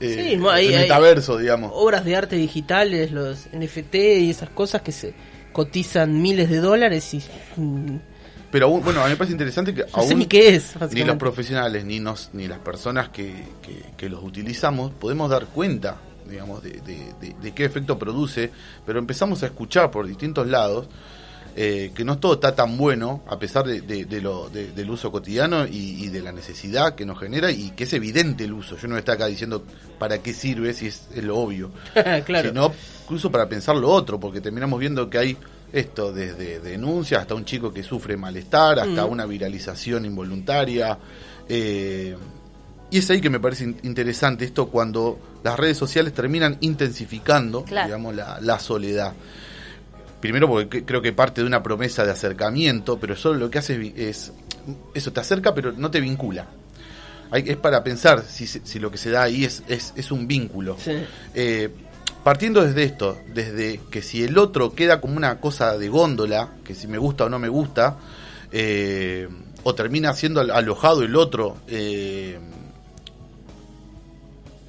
eh, 0.00 0.14
Sí, 0.14 0.32
el 0.34 0.40
metaverso, 0.80 1.38
digamos. 1.38 1.72
Obras 1.74 2.04
de 2.04 2.16
arte 2.16 2.36
digitales, 2.36 3.10
los 3.12 3.48
NFT 3.52 3.94
y 3.94 4.30
esas 4.30 4.50
cosas 4.50 4.82
que 4.82 4.92
se 4.92 5.14
cotizan 5.52 6.22
miles 6.22 6.48
de 6.48 6.58
dólares 6.58 7.12
y... 7.14 7.22
Pero 8.50 8.66
aún, 8.66 8.82
bueno, 8.82 9.00
a 9.00 9.04
mí 9.04 9.10
me 9.10 9.16
parece 9.16 9.32
interesante 9.32 9.72
que 9.74 9.82
No 9.96 10.02
sé 10.02 10.10
aún 10.10 10.18
ni 10.18 10.26
qué 10.26 10.54
es, 10.56 10.74
ni 10.92 11.04
los 11.04 11.16
profesionales 11.16 11.84
ni 11.84 12.00
nos 12.00 12.30
ni 12.32 12.48
las 12.48 12.58
personas 12.58 13.08
que, 13.10 13.32
que, 13.62 13.82
que 13.96 14.08
los 14.08 14.22
utilizamos 14.22 14.90
podemos 14.92 15.30
dar 15.30 15.46
cuenta 15.46 15.96
digamos 16.28 16.62
de, 16.62 16.72
de- 16.80 17.12
de- 17.20 17.34
de 17.40 17.52
qué 17.52 17.64
efecto 17.64 17.98
produce 17.98 18.50
pero 18.86 18.98
empezamos 18.98 19.42
a 19.42 19.46
escuchar 19.46 19.90
por 19.90 20.06
distintos 20.06 20.46
lados 20.46 20.86
eh, 21.56 21.90
que 21.94 22.04
no 22.04 22.18
todo 22.18 22.34
está 22.34 22.54
tan 22.54 22.76
bueno 22.76 23.22
a 23.26 23.36
pesar 23.38 23.64
de, 23.66 23.80
de- 23.80 24.04
de 24.04 24.20
lo, 24.20 24.48
de- 24.48 24.70
del 24.70 24.88
uso 24.90 25.10
cotidiano 25.10 25.66
y, 25.66 26.04
y 26.04 26.08
de 26.08 26.20
la 26.22 26.30
necesidad 26.30 26.94
que 26.94 27.04
nos 27.04 27.18
genera 27.18 27.50
y 27.50 27.70
que 27.72 27.84
es 27.84 27.92
evidente 27.92 28.44
el 28.44 28.52
uso. 28.52 28.76
Yo 28.76 28.86
no 28.86 28.96
estoy 28.96 29.14
acá 29.16 29.26
diciendo 29.26 29.64
para 29.98 30.18
qué 30.22 30.32
sirve 30.32 30.72
si 30.74 30.86
es, 30.86 31.08
es 31.12 31.24
lo 31.24 31.36
obvio. 31.38 31.72
Claro. 32.24 32.50
sino 32.50 32.72
incluso 33.02 33.32
para 33.32 33.48
pensar 33.48 33.74
lo 33.74 33.90
otro, 33.90 34.20
porque 34.20 34.40
terminamos 34.40 34.78
viendo 34.78 35.10
que 35.10 35.18
hay 35.18 35.36
esto 35.72 36.12
desde 36.12 36.60
denuncias 36.60 37.20
hasta 37.22 37.34
un 37.34 37.44
chico 37.44 37.72
que 37.72 37.82
sufre 37.82 38.16
malestar, 38.16 38.78
hasta 38.80 39.06
Mm. 39.06 39.10
una 39.10 39.26
viralización 39.26 40.04
involuntaria. 40.04 40.98
eh, 41.52 42.16
y 42.92 42.98
es 42.98 43.10
ahí 43.10 43.20
que 43.20 43.28
me 43.30 43.40
parece 43.40 43.64
in- 43.64 43.76
interesante 43.82 44.44
esto 44.44 44.68
cuando 44.68 45.18
las 45.42 45.58
redes 45.58 45.76
sociales 45.76 46.12
terminan 46.12 46.56
intensificando, 46.60 47.64
Claro. 47.64 47.86
digamos, 47.88 48.14
la, 48.14 48.38
la 48.40 48.58
soledad. 48.60 49.12
Primero 50.20 50.46
porque 50.48 50.68
cre- 50.80 50.84
creo 50.86 51.00
que 51.02 51.12
parte 51.12 51.40
de 51.40 51.46
una 51.46 51.62
promesa 51.62 52.04
de 52.04 52.10
acercamiento, 52.12 52.98
pero 53.00 53.16
solo 53.16 53.38
lo 53.40 53.50
que 53.50 53.58
hace 53.58 53.92
es 53.96 53.98
es, 54.28 54.32
eso 54.94 55.12
te 55.12 55.20
acerca 55.20 55.54
pero 55.54 55.72
no 55.72 55.90
te 55.90 56.00
vincula. 56.00 56.46
Hay- 57.32 57.44
es 57.48 57.56
para 57.56 57.82
pensar 57.82 58.22
si, 58.28 58.46
si 58.46 58.78
lo 58.78 58.90
que 58.90 58.98
se 58.98 59.10
da 59.10 59.22
ahí 59.22 59.44
es, 59.44 59.62
es, 59.68 59.92
es 59.96 60.10
un 60.12 60.26
vínculo. 60.28 60.76
Sí. 60.78 60.92
Eh, 61.34 61.70
partiendo 62.24 62.64
desde 62.64 62.82
esto, 62.84 63.18
desde 63.34 63.80
que 63.90 64.02
si 64.02 64.22
el 64.22 64.36
otro 64.38 64.74
queda 64.74 65.00
como 65.00 65.16
una 65.16 65.40
cosa 65.40 65.78
de 65.78 65.88
góndola, 65.88 66.50
que 66.64 66.74
si 66.74 66.86
me 66.86 66.98
gusta 66.98 67.24
o 67.24 67.28
no 67.28 67.38
me 67.38 67.48
gusta, 67.48 67.96
eh, 68.52 69.28
o 69.62 69.74
termina 69.74 70.12
siendo 70.14 70.40
al- 70.40 70.50
alojado 70.50 71.02
el 71.02 71.16
otro 71.16 71.56
eh, 71.68 72.38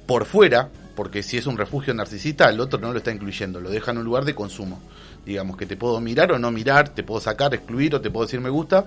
por 0.06 0.24
fuera, 0.24 0.68
porque 0.94 1.22
si 1.22 1.36
es 1.38 1.46
un 1.46 1.56
refugio 1.56 1.94
narcisista, 1.94 2.48
el 2.48 2.60
otro 2.60 2.78
no 2.78 2.92
lo 2.92 2.98
está 2.98 3.10
incluyendo, 3.12 3.60
lo 3.60 3.70
deja 3.70 3.90
en 3.92 3.98
un 3.98 4.04
lugar 4.04 4.24
de 4.24 4.34
consumo. 4.34 4.80
Digamos 5.24 5.56
que 5.56 5.66
te 5.66 5.76
puedo 5.76 6.00
mirar 6.00 6.32
o 6.32 6.38
no 6.38 6.50
mirar, 6.50 6.90
te 6.90 7.02
puedo 7.02 7.20
sacar, 7.20 7.54
excluir 7.54 7.94
o 7.94 8.00
te 8.00 8.10
puedo 8.10 8.26
decir 8.26 8.40
me 8.40 8.50
gusta, 8.50 8.86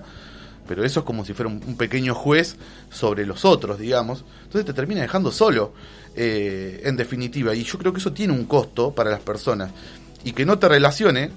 pero 0.68 0.84
eso 0.84 1.00
es 1.00 1.06
como 1.06 1.24
si 1.24 1.32
fuera 1.32 1.50
un 1.50 1.76
pequeño 1.76 2.14
juez 2.14 2.56
sobre 2.90 3.24
los 3.26 3.44
otros, 3.44 3.78
digamos. 3.78 4.24
Entonces 4.44 4.66
te 4.66 4.72
termina 4.72 5.00
dejando 5.00 5.32
solo, 5.32 5.72
eh, 6.16 6.80
en 6.84 6.96
definitiva. 6.96 7.54
Y 7.54 7.62
yo 7.62 7.78
creo 7.78 7.92
que 7.92 8.00
eso 8.00 8.12
tiene 8.12 8.32
un 8.32 8.46
costo 8.46 8.92
para 8.92 9.10
las 9.10 9.20
personas. 9.20 9.70
Y 10.24 10.32
que 10.32 10.46
no 10.46 10.58
te 10.58 10.68
relacione, 10.68 11.30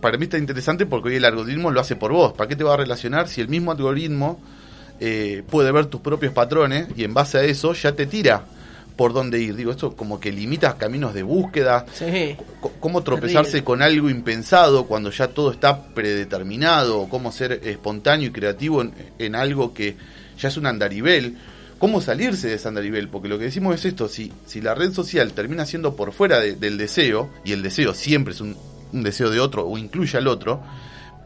para 0.00 0.16
mí 0.16 0.24
está 0.24 0.38
interesante 0.38 0.86
porque 0.86 1.08
hoy 1.10 1.16
el 1.16 1.24
algoritmo 1.24 1.70
lo 1.70 1.80
hace 1.80 1.96
por 1.96 2.12
vos. 2.12 2.32
¿Para 2.32 2.48
qué 2.48 2.56
te 2.56 2.64
va 2.64 2.74
a 2.74 2.76
relacionar 2.76 3.28
si 3.28 3.40
el 3.40 3.48
mismo 3.48 3.72
algoritmo 3.72 4.40
eh, 5.00 5.42
puede 5.50 5.72
ver 5.72 5.86
tus 5.86 6.00
propios 6.00 6.32
patrones 6.32 6.88
y 6.96 7.04
en 7.04 7.12
base 7.12 7.38
a 7.38 7.42
eso 7.42 7.72
ya 7.74 7.92
te 7.92 8.06
tira 8.06 8.44
por 8.96 9.12
dónde 9.12 9.40
ir? 9.40 9.56
Digo, 9.56 9.72
esto 9.72 9.96
como 9.96 10.20
que 10.20 10.30
limita 10.30 10.76
caminos 10.78 11.12
de 11.12 11.22
búsqueda, 11.22 11.84
Sí. 11.92 12.36
cómo 12.80 13.02
tropezarse 13.02 13.64
con 13.64 13.82
algo 13.82 14.08
impensado 14.08 14.86
cuando 14.86 15.10
ya 15.10 15.28
todo 15.28 15.50
está 15.50 15.82
predeterminado, 15.82 17.00
o 17.00 17.08
cómo 17.08 17.32
ser 17.32 17.60
espontáneo 17.64 18.28
y 18.28 18.32
creativo 18.32 18.82
en, 18.82 18.92
en 19.18 19.34
algo 19.34 19.74
que 19.74 19.96
ya 20.38 20.48
es 20.48 20.56
un 20.56 20.66
andarivel, 20.66 21.36
cómo 21.80 22.00
salirse 22.00 22.46
de 22.56 22.68
andarivel, 22.68 23.08
porque 23.08 23.26
lo 23.28 23.38
que 23.38 23.44
decimos 23.46 23.74
es 23.74 23.84
esto, 23.86 24.06
si, 24.06 24.32
si 24.46 24.60
la 24.60 24.74
red 24.76 24.92
social 24.92 25.32
termina 25.32 25.64
siendo 25.66 25.96
por 25.96 26.12
fuera 26.12 26.38
de- 26.38 26.54
del 26.54 26.76
deseo, 26.78 27.30
y 27.42 27.50
el 27.52 27.62
deseo 27.62 27.94
siempre 27.94 28.34
es 28.34 28.40
un, 28.40 28.56
deseo 28.92 29.30
de 29.30 29.40
otro 29.40 29.66
o 29.66 29.78
incluye 29.78 30.16
al 30.18 30.28
otro, 30.28 30.62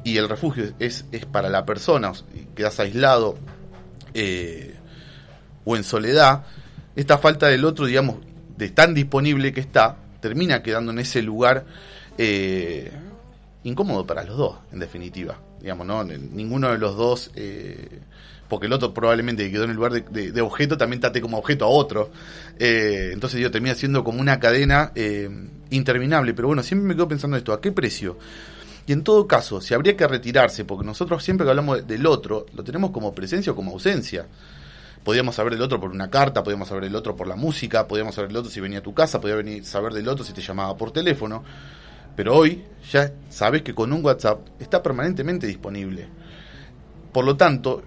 y 0.05 0.17
el 0.17 0.29
refugio 0.29 0.73
es, 0.79 1.05
es 1.13 1.27
para 1.27 1.51
la 1.51 1.67
persona, 1.67 2.13
quedas 2.55 2.79
aislado 2.79 3.37
eh, 4.15 4.75
o 5.65 5.77
en 5.77 5.83
soledad, 5.83 6.45
esta 6.95 7.19
falta 7.19 7.49
del 7.49 7.65
otro, 7.65 7.87
digamos, 7.87 8.17
de 8.57 8.69
tan 8.71 8.95
disponible 8.95 9.53
que 9.53 9.61
está, 9.61 9.97
termina 10.21 10.63
quedando 10.63 10.93
en 10.93 11.01
ese 11.01 11.21
lugar 11.21 11.65
eh, 12.17 12.93
incómodo 13.65 14.07
para 14.07 14.23
los 14.23 14.37
dos, 14.37 14.57
en 14.73 14.79
definitiva. 14.79 15.37
Digamos, 15.61 15.87
¿no? 15.87 16.05
Ninguno 16.05 16.71
de 16.71 16.79
los 16.79 16.97
dos, 16.97 17.31
eh, 17.35 17.99
porque 18.55 18.69
el 18.69 18.73
otro 18.73 18.95
probablemente 18.95 19.45
que 19.45 19.51
quedó 19.51 19.65
en 19.65 19.71
el 19.71 19.77
lugar 19.77 20.05
de, 20.05 20.41
objeto 20.41 20.79
también 20.79 21.01
trate 21.01 21.21
como 21.21 21.39
objeto 21.39 21.65
a 21.65 21.69
otro. 21.69 22.13
Eh, 22.57 23.11
entonces 23.13 23.41
yo 23.41 23.51
termina 23.51 23.75
siendo 23.75 24.05
como 24.05 24.21
una 24.21 24.39
cadena 24.39 24.93
eh, 24.95 25.29
interminable. 25.71 26.35
Pero 26.35 26.47
bueno, 26.47 26.63
siempre 26.63 26.87
me 26.87 26.95
quedo 26.95 27.09
pensando 27.09 27.37
esto, 27.37 27.53
¿a 27.53 27.61
qué 27.61 27.73
precio? 27.73 28.17
Y 28.87 28.93
en 28.93 29.03
todo 29.03 29.27
caso, 29.27 29.61
si 29.61 29.75
habría 29.75 29.97
que 29.97 30.07
retirarse, 30.07 30.65
porque 30.65 30.87
nosotros 30.87 31.25
siempre 31.25 31.45
que 31.45 31.51
hablamos 31.51 31.85
del 31.85 32.07
otro, 32.07 32.47
lo 32.55 32.63
tenemos 32.63 32.93
como 32.93 33.13
presencia 33.13 33.51
o 33.51 33.57
como 33.57 33.73
ausencia. 33.73 34.29
Podíamos 35.03 35.35
saber 35.35 35.55
del 35.55 35.63
otro 35.63 35.81
por 35.81 35.91
una 35.91 36.09
carta, 36.09 36.45
podíamos 36.45 36.69
saber 36.69 36.85
del 36.85 36.95
otro 36.95 37.17
por 37.17 37.27
la 37.27 37.35
música, 37.35 37.89
podíamos 37.89 38.15
saber 38.15 38.29
del 38.29 38.37
otro 38.37 38.53
si 38.53 38.61
venía 38.61 38.79
a 38.79 38.83
tu 38.83 38.95
casa, 38.95 39.21
podíamos 39.21 39.47
venir, 39.47 39.65
saber 39.65 39.93
del 39.95 40.07
otro 40.07 40.25
si 40.25 40.33
te 40.33 40.43
llamaba 40.43 40.77
por 40.77 40.93
teléfono. 40.93 41.43
Pero 42.15 42.37
hoy 42.37 42.63
ya 42.93 43.11
sabes 43.31 43.63
que 43.63 43.75
con 43.75 43.93
un 43.93 44.05
WhatsApp 44.05 44.47
está 44.61 44.81
permanentemente 44.81 45.49
disponible. 45.49 46.07
Por 47.13 47.25
lo 47.25 47.37
tanto, 47.37 47.83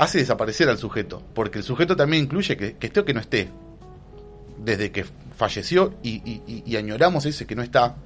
hace 0.00 0.18
desaparecer 0.18 0.68
al 0.70 0.78
sujeto, 0.78 1.22
porque 1.34 1.58
el 1.58 1.64
sujeto 1.64 1.94
también 1.94 2.24
incluye 2.24 2.56
que, 2.56 2.76
esté 2.80 3.00
o 3.00 3.04
que 3.04 3.12
no 3.12 3.20
esté. 3.20 3.50
Desde 4.56 4.90
que 4.90 5.04
falleció 5.36 5.94
y, 6.02 6.42
y 6.66 6.76
añoramos 6.76 7.26
ese 7.26 7.46
que 7.46 7.54
no 7.54 7.62
está, 7.62 7.96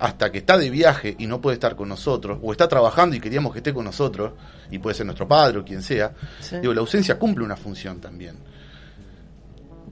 hasta 0.00 0.32
que 0.32 0.38
está 0.38 0.58
de 0.58 0.70
viaje 0.70 1.14
y 1.18 1.28
no 1.28 1.40
puede 1.40 1.54
estar 1.54 1.76
con 1.76 1.88
nosotros, 1.88 2.40
o 2.42 2.50
está 2.50 2.66
trabajando 2.66 3.14
y 3.14 3.20
queríamos 3.20 3.52
que 3.52 3.58
esté 3.58 3.72
con 3.72 3.84
nosotros, 3.84 4.32
y 4.72 4.80
puede 4.80 4.96
ser 4.96 5.06
nuestro 5.06 5.28
padre 5.28 5.58
o 5.58 5.64
quien 5.64 5.82
sea, 5.82 6.12
digo, 6.60 6.74
la 6.74 6.80
ausencia 6.80 7.16
cumple 7.16 7.44
una 7.44 7.56
función 7.56 8.00
también. 8.00 8.36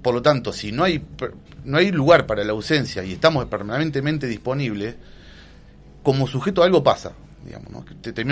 Por 0.03 0.15
lo 0.15 0.23
tanto, 0.23 0.53
si 0.53 0.73
no 0.73 0.83
hay, 0.83 1.07
no 1.65 1.79
hay 1.79 1.93
lugar 1.93 2.27
para 2.27 2.43
la 2.43 2.51
ausencia 2.51 3.05
y 3.05 3.13
estamos 3.13 3.45
permanentemente 3.47 4.27
disponibles, 4.27 4.97
como 6.03 6.27
sujeto 6.27 6.65
algo 6.65 6.83
pasa. 6.83 7.13
Digamos, 7.45 7.71
¿no? 7.71 7.85
te, 8.03 8.27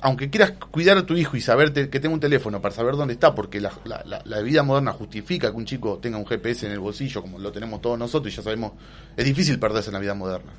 aunque 0.00 0.30
quieras 0.30 0.52
cuidar 0.52 0.96
a 0.96 1.06
tu 1.06 1.14
hijo 1.16 1.36
y 1.36 1.40
saber 1.40 1.72
que 1.72 2.00
tenga 2.00 2.14
un 2.14 2.20
teléfono 2.20 2.60
para 2.60 2.74
saber 2.74 2.96
dónde 2.96 3.14
está, 3.14 3.34
porque 3.34 3.60
la, 3.60 3.72
la, 3.84 4.40
vida 4.40 4.62
moderna 4.62 4.92
justifica 4.92 5.50
que 5.50 5.56
un 5.56 5.66
chico 5.66 5.98
tenga 5.98 6.16
un 6.16 6.26
GPS 6.26 6.66
en 6.66 6.72
el 6.72 6.80
bolsillo, 6.80 7.20
como 7.20 7.38
lo 7.38 7.52
tenemos 7.52 7.80
todos 7.80 7.98
nosotros, 7.98 8.32
y 8.32 8.36
ya 8.36 8.42
sabemos, 8.42 8.72
es 9.16 9.24
difícil 9.24 9.58
perderse 9.58 9.90
en 9.90 9.94
la 9.94 10.00
vida 10.00 10.14
moderna. 10.14 10.52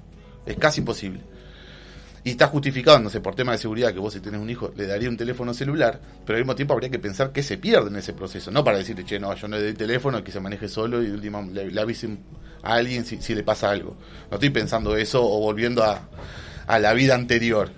Es 0.46 0.56
casi 0.58 0.82
imposible. 0.82 1.22
Y 2.24 2.32
está 2.32 2.48
justificado, 2.48 3.00
no 3.00 3.10
sé, 3.10 3.22
por 3.22 3.36
tema 3.36 3.54
de 3.54 3.58
seguridad, 3.58 3.94
que 3.94 4.00
vos 4.00 4.14
si 4.14 4.20
tenés 4.20 4.42
un 4.42 4.50
hijo 4.50 4.74
le 4.76 4.86
daría 4.88 5.10
un 5.10 5.18
teléfono 5.18 5.54
celular, 5.54 6.00
pero 6.26 6.38
al 6.38 6.44
mismo 6.44 6.56
tiempo 6.56 6.74
habría 6.74 6.90
que 6.90 7.00
pensar 7.00 7.32
que 7.32 7.42
se 7.44 7.58
pierde 7.58 7.90
en 7.90 7.96
ese 7.96 8.14
proceso. 8.14 8.52
No 8.52 8.64
para 8.64 8.78
decirle, 8.78 9.06
che, 9.06 9.20
no, 9.20 9.34
yo 9.36 9.48
no 9.48 9.58
le 9.58 9.64
doy 9.64 9.74
teléfono, 9.74 10.24
que 10.24 10.32
se 10.32 10.40
maneje 10.40 10.68
solo 10.68 11.02
y 11.02 11.10
última 11.10 11.42
le, 11.42 11.80
avisen 11.80 12.20
a 12.62 12.74
alguien 12.76 13.06
si, 13.06 13.34
le 13.34 13.44
pasa 13.44 13.72
algo. 13.72 13.96
No 14.30 14.36
estoy 14.36 14.50
pensando 14.50 14.96
eso 14.98 15.24
o 15.24 15.40
volviendo 15.40 15.82
a, 15.84 16.02
a 16.70 16.80
la 16.80 16.94
vida 16.94 17.16
anterior. 17.16 17.72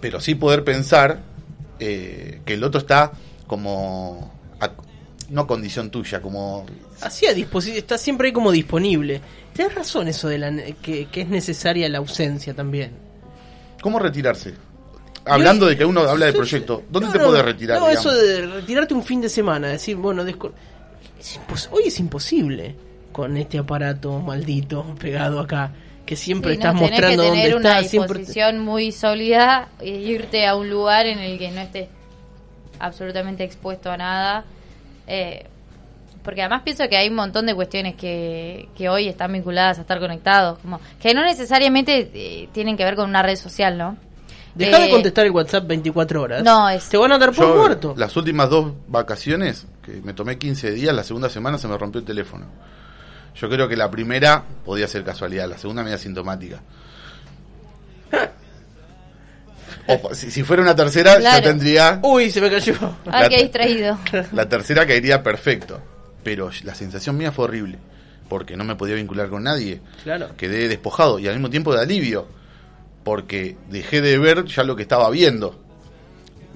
Pero 0.00 0.20
sí 0.20 0.34
poder 0.34 0.62
pensar 0.62 1.22
eh, 1.80 2.42
que 2.44 2.54
el 2.54 2.62
otro 2.62 2.78
está 2.80 3.12
como 3.46 4.30
no 5.28 5.46
condición 5.46 5.90
tuya, 5.90 6.20
como... 6.20 6.66
Así 7.00 7.26
a 7.26 7.34
disposición, 7.34 7.78
está 7.78 7.98
siempre 7.98 8.28
ahí 8.28 8.32
como 8.32 8.52
disponible. 8.52 9.20
Tienes 9.52 9.74
razón 9.74 10.06
eso 10.06 10.28
de 10.28 10.38
la, 10.38 10.52
que, 10.80 11.08
es 11.12 11.28
necesaria 11.28 11.88
la 11.88 11.98
ausencia 11.98 12.54
también. 12.54 12.92
¿Cómo 13.80 13.98
retirarse? 13.98 14.54
Hablando 15.24 15.66
de 15.66 15.76
que 15.76 15.84
uno 15.84 16.02
habla 16.02 16.26
de 16.26 16.34
proyecto, 16.34 16.84
¿dónde 16.88 17.10
te 17.10 17.18
puedes 17.18 17.44
retirar? 17.44 17.80
No, 17.80 17.88
eso 17.88 18.12
de 18.14 18.46
retirarte 18.46 18.94
un 18.94 19.02
fin 19.02 19.20
de 19.20 19.28
semana, 19.28 19.68
decir, 19.68 19.96
bueno, 19.96 20.22
hoy 20.22 21.82
es 21.86 21.98
imposible 21.98 22.76
con 23.10 23.36
este 23.36 23.58
aparato 23.58 24.20
maldito 24.20 24.94
pegado 25.00 25.40
acá 25.40 25.72
que 26.06 26.16
siempre 26.16 26.54
estás 26.54 26.74
mostrando 26.74 27.22
que 27.22 27.30
tener 27.30 27.56
una 27.56 27.80
disposición 27.80 28.60
muy 28.60 28.92
sólida 28.92 29.68
e 29.80 29.90
irte 29.90 30.46
a 30.46 30.56
un 30.56 30.70
lugar 30.70 31.06
en 31.06 31.18
el 31.18 31.38
que 31.38 31.50
no 31.50 31.60
estés 31.60 31.88
absolutamente 32.78 33.44
expuesto 33.44 33.90
a 33.90 33.96
nada 33.96 34.44
eh, 35.06 35.46
porque 36.26 36.40
además 36.42 36.62
pienso 36.62 36.88
que 36.88 36.96
hay 36.96 37.08
un 37.08 37.14
montón 37.14 37.46
de 37.46 37.54
cuestiones 37.54 37.94
que, 37.94 38.68
que 38.76 38.88
hoy 38.88 39.06
están 39.06 39.32
vinculadas 39.32 39.78
a 39.78 39.82
estar 39.82 40.00
conectados, 40.00 40.58
como 40.58 40.80
que 41.00 41.14
no 41.14 41.22
necesariamente 41.24 42.10
eh, 42.12 42.48
tienen 42.52 42.76
que 42.76 42.82
ver 42.82 42.96
con 42.96 43.08
una 43.08 43.22
red 43.22 43.36
social, 43.36 43.78
¿no? 43.78 43.96
Deja 44.52 44.76
de 44.80 44.88
eh, 44.88 44.90
contestar 44.90 45.24
el 45.24 45.30
WhatsApp 45.30 45.68
24 45.68 46.20
horas. 46.20 46.42
No, 46.42 46.68
es... 46.68 46.88
Te 46.88 46.96
van 46.96 47.12
a 47.12 47.18
dar 47.18 47.32
por 47.32 47.56
muerto. 47.56 47.94
Las 47.96 48.16
últimas 48.16 48.50
dos 48.50 48.72
vacaciones, 48.88 49.68
que 49.84 50.00
me 50.02 50.14
tomé 50.14 50.36
15 50.36 50.72
días, 50.72 50.92
la 50.92 51.04
segunda 51.04 51.28
semana 51.28 51.58
se 51.58 51.68
me 51.68 51.78
rompió 51.78 52.00
el 52.00 52.04
teléfono. 52.04 52.46
Yo 53.40 53.50
creo 53.50 53.68
que 53.68 53.76
la 53.76 53.90
primera 53.90 54.42
podía 54.64 54.88
ser 54.88 55.04
casualidad, 55.04 55.48
la 55.48 55.58
segunda 55.58 55.82
media 55.82 55.98
sintomática. 55.98 56.60
O, 59.88 60.12
si, 60.12 60.42
fuera 60.42 60.64
una 60.64 60.74
tercera, 60.74 61.20
ya 61.20 61.40
tendría. 61.40 62.00
Uy, 62.02 62.28
se 62.28 62.40
me 62.40 62.50
cayó. 62.50 62.74
Ah, 63.06 63.28
qué 63.28 63.42
distraído. 63.42 63.96
La 64.32 64.48
tercera 64.48 64.84
caería 64.84 65.22
perfecto. 65.22 65.80
Pero 66.24 66.50
la 66.64 66.74
sensación 66.74 67.16
mía 67.16 67.30
fue 67.30 67.44
horrible. 67.44 67.78
Porque 68.28 68.56
no 68.56 68.64
me 68.64 68.74
podía 68.74 68.96
vincular 68.96 69.28
con 69.28 69.44
nadie. 69.44 69.80
Claro. 70.02 70.30
Quedé 70.36 70.66
despojado 70.66 71.20
y 71.20 71.28
al 71.28 71.34
mismo 71.34 71.50
tiempo 71.50 71.72
de 71.72 71.82
alivio. 71.82 72.26
Porque 73.04 73.56
dejé 73.70 74.00
de 74.00 74.18
ver 74.18 74.44
ya 74.46 74.64
lo 74.64 74.74
que 74.74 74.82
estaba 74.82 75.08
viendo. 75.08 75.56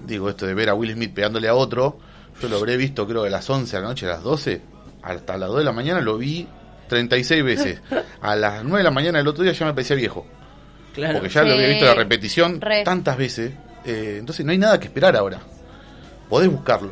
Digo, 0.08 0.28
esto 0.28 0.44
de 0.44 0.54
ver 0.54 0.68
a 0.68 0.74
Will 0.74 0.94
Smith 0.94 1.14
pegándole 1.14 1.46
a 1.46 1.54
otro. 1.54 2.00
Yo 2.42 2.48
lo 2.48 2.56
habré 2.56 2.76
visto, 2.76 3.06
creo, 3.06 3.22
de 3.22 3.30
las 3.30 3.48
11 3.48 3.76
de 3.76 3.80
la 3.80 3.88
noche 3.88 4.06
a 4.06 4.08
las 4.08 4.24
12. 4.24 4.60
Hasta 5.02 5.38
las 5.38 5.50
2 5.50 5.58
de 5.58 5.64
la 5.64 5.72
mañana 5.72 6.00
lo 6.00 6.18
vi 6.18 6.48
36 6.90 7.44
veces. 7.44 7.80
A 8.20 8.36
las 8.36 8.64
9 8.64 8.78
de 8.78 8.84
la 8.84 8.90
mañana 8.90 9.18
del 9.18 9.28
otro 9.28 9.44
día 9.44 9.52
ya 9.52 9.64
me 9.64 9.72
parecía 9.72 9.96
viejo. 9.96 10.26
Porque 10.94 11.28
ya 11.28 11.42
lo 11.42 11.54
había 11.54 11.68
visto 11.68 11.86
la 11.86 11.94
repetición 11.94 12.60
tantas 12.84 13.16
veces. 13.16 13.52
Eh, 13.86 14.16
entonces 14.18 14.44
no 14.44 14.52
hay 14.52 14.58
nada 14.58 14.78
que 14.78 14.86
esperar 14.88 15.16
ahora. 15.16 15.38
Podés 16.28 16.50
buscarlo. 16.50 16.90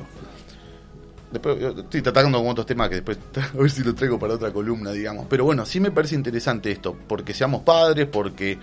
Después 1.30 1.58
estoy 1.76 2.00
tratando 2.00 2.38
con 2.38 2.48
otros 2.48 2.66
temas 2.66 2.88
que 2.88 2.94
después 3.02 3.18
a 3.54 3.58
ver 3.58 3.70
si 3.70 3.82
lo 3.82 3.94
traigo 3.94 4.18
para 4.18 4.34
otra 4.34 4.52
columna, 4.52 4.92
digamos. 4.92 5.26
Pero 5.28 5.44
bueno, 5.44 5.66
sí 5.66 5.80
me 5.80 5.90
parece 5.90 6.14
interesante 6.14 6.70
esto, 6.70 6.96
porque 7.06 7.34
seamos 7.34 7.62
padres, 7.62 8.06
porque 8.06 8.58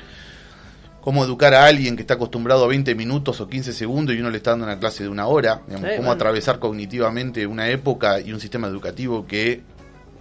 cómo 1.02 1.24
educar 1.24 1.54
a 1.54 1.66
alguien 1.66 1.96
que 1.98 2.02
está 2.02 2.16
acostumbrado 2.16 2.64
a 2.64 2.68
20 2.68 2.96
minutos 2.96 3.40
o 3.42 3.48
15 3.48 3.74
segundos 3.74 4.16
y 4.16 4.20
uno 4.20 4.32
le 4.32 4.38
está 4.38 4.52
dando 4.52 4.66
una 4.66 4.80
clase 4.80 5.04
de 5.04 5.10
una 5.10 5.28
hora, 5.28 5.62
digamos, 5.68 5.92
cómo 5.98 6.12
atravesar 6.12 6.58
cognitivamente 6.58 7.46
una 7.46 7.70
época 7.70 8.22
y 8.22 8.34
un 8.34 8.40
sistema 8.40 8.68
educativo 8.68 9.28
que, 9.28 9.62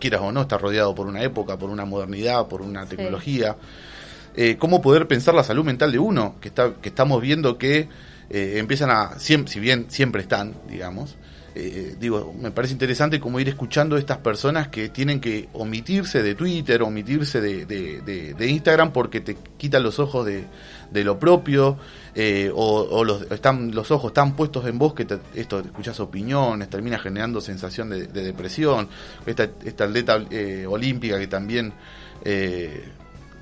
quieras 0.04 0.20
o 0.20 0.32
no, 0.32 0.42
está 0.42 0.58
rodeado 0.58 0.94
por 0.94 1.06
una 1.06 1.22
época, 1.22 1.56
por 1.58 1.70
una 1.70 1.86
modernidad, 1.86 2.46
por 2.46 2.60
una 2.60 2.84
tecnología. 2.84 3.56
Eh, 4.36 4.56
cómo 4.58 4.82
poder 4.82 5.08
pensar 5.08 5.34
la 5.34 5.42
salud 5.42 5.64
mental 5.64 5.92
de 5.92 5.98
uno, 5.98 6.34
que, 6.42 6.48
está, 6.48 6.74
que 6.74 6.90
estamos 6.90 7.22
viendo 7.22 7.56
que 7.56 7.88
eh, 8.28 8.54
empiezan 8.58 8.90
a, 8.90 9.18
si 9.18 9.60
bien 9.60 9.86
siempre 9.88 10.20
están, 10.20 10.52
digamos, 10.68 11.16
eh, 11.54 11.96
digo, 11.98 12.34
me 12.38 12.50
parece 12.50 12.74
interesante 12.74 13.18
como 13.18 13.40
ir 13.40 13.48
escuchando 13.48 13.96
a 13.96 13.98
estas 13.98 14.18
personas 14.18 14.68
que 14.68 14.90
tienen 14.90 15.20
que 15.20 15.48
omitirse 15.54 16.22
de 16.22 16.34
Twitter, 16.34 16.82
omitirse 16.82 17.40
de, 17.40 17.64
de, 17.64 18.46
Instagram 18.46 18.92
porque 18.92 19.20
te 19.22 19.38
quitan 19.56 19.82
los 19.82 19.98
ojos 19.98 20.26
de, 20.26 20.44
lo 21.02 21.18
propio, 21.18 21.78
o, 22.54 23.04
los, 23.04 23.22
están, 23.22 23.74
los 23.74 23.90
ojos 23.90 24.10
están 24.10 24.36
puestos 24.36 24.66
en 24.66 24.78
vos 24.78 24.94
que 24.94 25.06
esto, 25.34 25.60
escuchas 25.60 25.98
opiniones, 25.98 26.70
termina 26.70 26.98
generando 26.98 27.40
sensación 27.40 27.90
de, 27.90 28.06
depresión, 28.06 28.88
esta, 29.26 29.48
esta 29.64 29.84
atleta 29.84 30.22
olímpica 30.68 31.18
que 31.18 31.26
también 31.26 31.72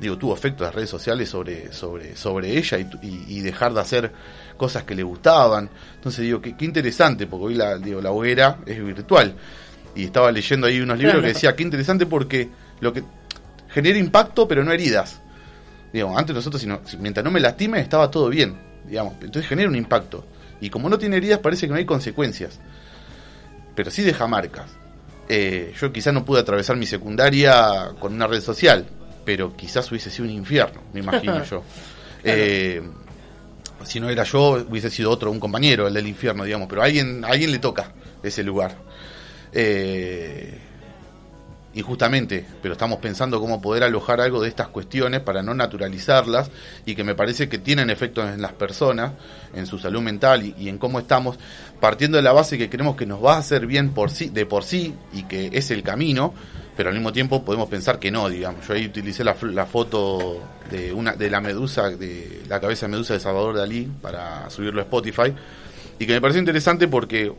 digo, 0.02 0.18
tuvo 0.18 0.34
efecto 0.34 0.64
las 0.64 0.74
redes 0.74 0.90
sociales 0.90 1.28
sobre, 1.28 1.72
sobre, 1.72 2.16
sobre 2.16 2.58
ella 2.58 2.78
y, 3.00 3.40
dejar 3.40 3.72
de 3.72 3.80
hacer 3.80 4.12
cosas 4.56 4.82
que 4.82 4.94
le 4.94 5.02
gustaban. 5.04 5.70
Entonces 5.94 6.22
digo, 6.22 6.40
qué, 6.42 6.56
qué 6.56 6.64
interesante, 6.64 7.26
porque 7.26 7.46
hoy 7.46 7.54
la, 7.54 7.78
digo, 7.78 8.00
la 8.00 8.10
hoguera 8.10 8.58
es 8.66 8.84
virtual. 8.84 9.34
Y 9.94 10.04
estaba 10.04 10.32
leyendo 10.32 10.66
ahí 10.66 10.80
unos 10.80 10.98
libros 10.98 11.20
que 11.22 11.28
decía, 11.28 11.54
qué 11.54 11.62
interesante 11.62 12.06
porque 12.06 12.48
lo 12.80 12.92
que 12.92 13.04
genera 13.68 13.98
impacto 13.98 14.48
pero 14.48 14.64
no 14.64 14.72
heridas. 14.72 15.21
Digamos, 15.92 16.18
antes 16.18 16.34
nosotros, 16.34 16.62
si 16.62 16.96
mientras 16.96 17.22
no 17.24 17.30
me 17.30 17.40
lastime, 17.40 17.80
estaba 17.80 18.10
todo 18.10 18.28
bien. 18.28 18.56
Digamos, 18.86 19.14
entonces 19.20 19.46
genera 19.46 19.68
un 19.68 19.76
impacto. 19.76 20.24
Y 20.60 20.70
como 20.70 20.88
no 20.88 20.98
tiene 20.98 21.16
heridas, 21.16 21.40
parece 21.40 21.66
que 21.66 21.72
no 21.72 21.78
hay 21.78 21.84
consecuencias. 21.84 22.58
Pero 23.74 23.90
sí 23.90 24.02
deja 24.02 24.26
marcas. 24.26 24.70
Eh, 25.28 25.72
yo 25.80 25.92
quizás 25.92 26.12
no 26.12 26.24
pude 26.24 26.40
atravesar 26.40 26.76
mi 26.76 26.86
secundaria 26.86 27.92
con 27.98 28.14
una 28.14 28.26
red 28.26 28.40
social, 28.40 28.86
pero 29.24 29.56
quizás 29.56 29.90
hubiese 29.90 30.10
sido 30.10 30.24
un 30.24 30.30
infierno, 30.30 30.82
me 30.92 31.00
imagino 31.00 31.42
yo. 31.50 31.62
Eh, 32.24 32.82
si 33.84 33.98
no 33.98 34.08
era 34.08 34.24
yo, 34.24 34.64
hubiese 34.68 34.90
sido 34.90 35.10
otro, 35.10 35.30
un 35.30 35.40
compañero, 35.40 35.86
el 35.88 35.94
del 35.94 36.06
infierno, 36.06 36.44
digamos, 36.44 36.68
pero 36.68 36.82
a 36.82 36.84
alguien, 36.86 37.24
alguien 37.24 37.50
le 37.50 37.58
toca 37.58 37.92
ese 38.22 38.42
lugar. 38.42 38.76
Eh, 39.52 40.58
injustamente, 41.74 42.44
pero 42.60 42.72
estamos 42.72 42.98
pensando 42.98 43.40
cómo 43.40 43.60
poder 43.60 43.84
alojar 43.84 44.20
algo 44.20 44.42
de 44.42 44.48
estas 44.48 44.68
cuestiones 44.68 45.20
para 45.20 45.42
no 45.42 45.54
naturalizarlas 45.54 46.50
y 46.84 46.94
que 46.94 47.04
me 47.04 47.14
parece 47.14 47.48
que 47.48 47.58
tienen 47.58 47.90
efectos 47.90 48.28
en 48.28 48.42
las 48.42 48.52
personas, 48.52 49.12
en 49.54 49.66
su 49.66 49.78
salud 49.78 50.02
mental 50.02 50.54
y, 50.58 50.68
en 50.68 50.78
cómo 50.78 50.98
estamos, 50.98 51.38
partiendo 51.80 52.16
de 52.16 52.22
la 52.22 52.32
base 52.32 52.58
que 52.58 52.68
creemos 52.68 52.96
que 52.96 53.06
nos 53.06 53.24
va 53.24 53.34
a 53.34 53.38
hacer 53.38 53.66
bien 53.66 53.90
por 53.90 54.10
sí, 54.10 54.28
de 54.28 54.44
por 54.44 54.64
sí 54.64 54.94
y 55.12 55.24
que 55.24 55.50
es 55.52 55.70
el 55.70 55.82
camino, 55.82 56.34
pero 56.76 56.90
al 56.90 56.94
mismo 56.94 57.12
tiempo 57.12 57.44
podemos 57.44 57.68
pensar 57.68 57.98
que 57.98 58.10
no, 58.10 58.28
digamos. 58.28 58.66
Yo 58.66 58.74
ahí 58.74 58.86
utilicé 58.86 59.24
la, 59.24 59.36
la 59.42 59.66
foto 59.66 60.40
de 60.70 60.92
una 60.92 61.12
de 61.12 61.30
la 61.30 61.40
medusa, 61.40 61.88
de 61.88 62.42
la 62.48 62.60
cabeza 62.60 62.86
de 62.86 62.92
medusa 62.92 63.14
de 63.14 63.20
Salvador 63.20 63.56
Dalí 63.56 63.88
para 64.00 64.48
subirlo 64.50 64.80
a 64.80 64.84
Spotify 64.84 65.32
y 65.98 66.06
que 66.06 66.12
me 66.12 66.20
pareció 66.20 66.40
interesante 66.40 66.88
porque 66.88 67.32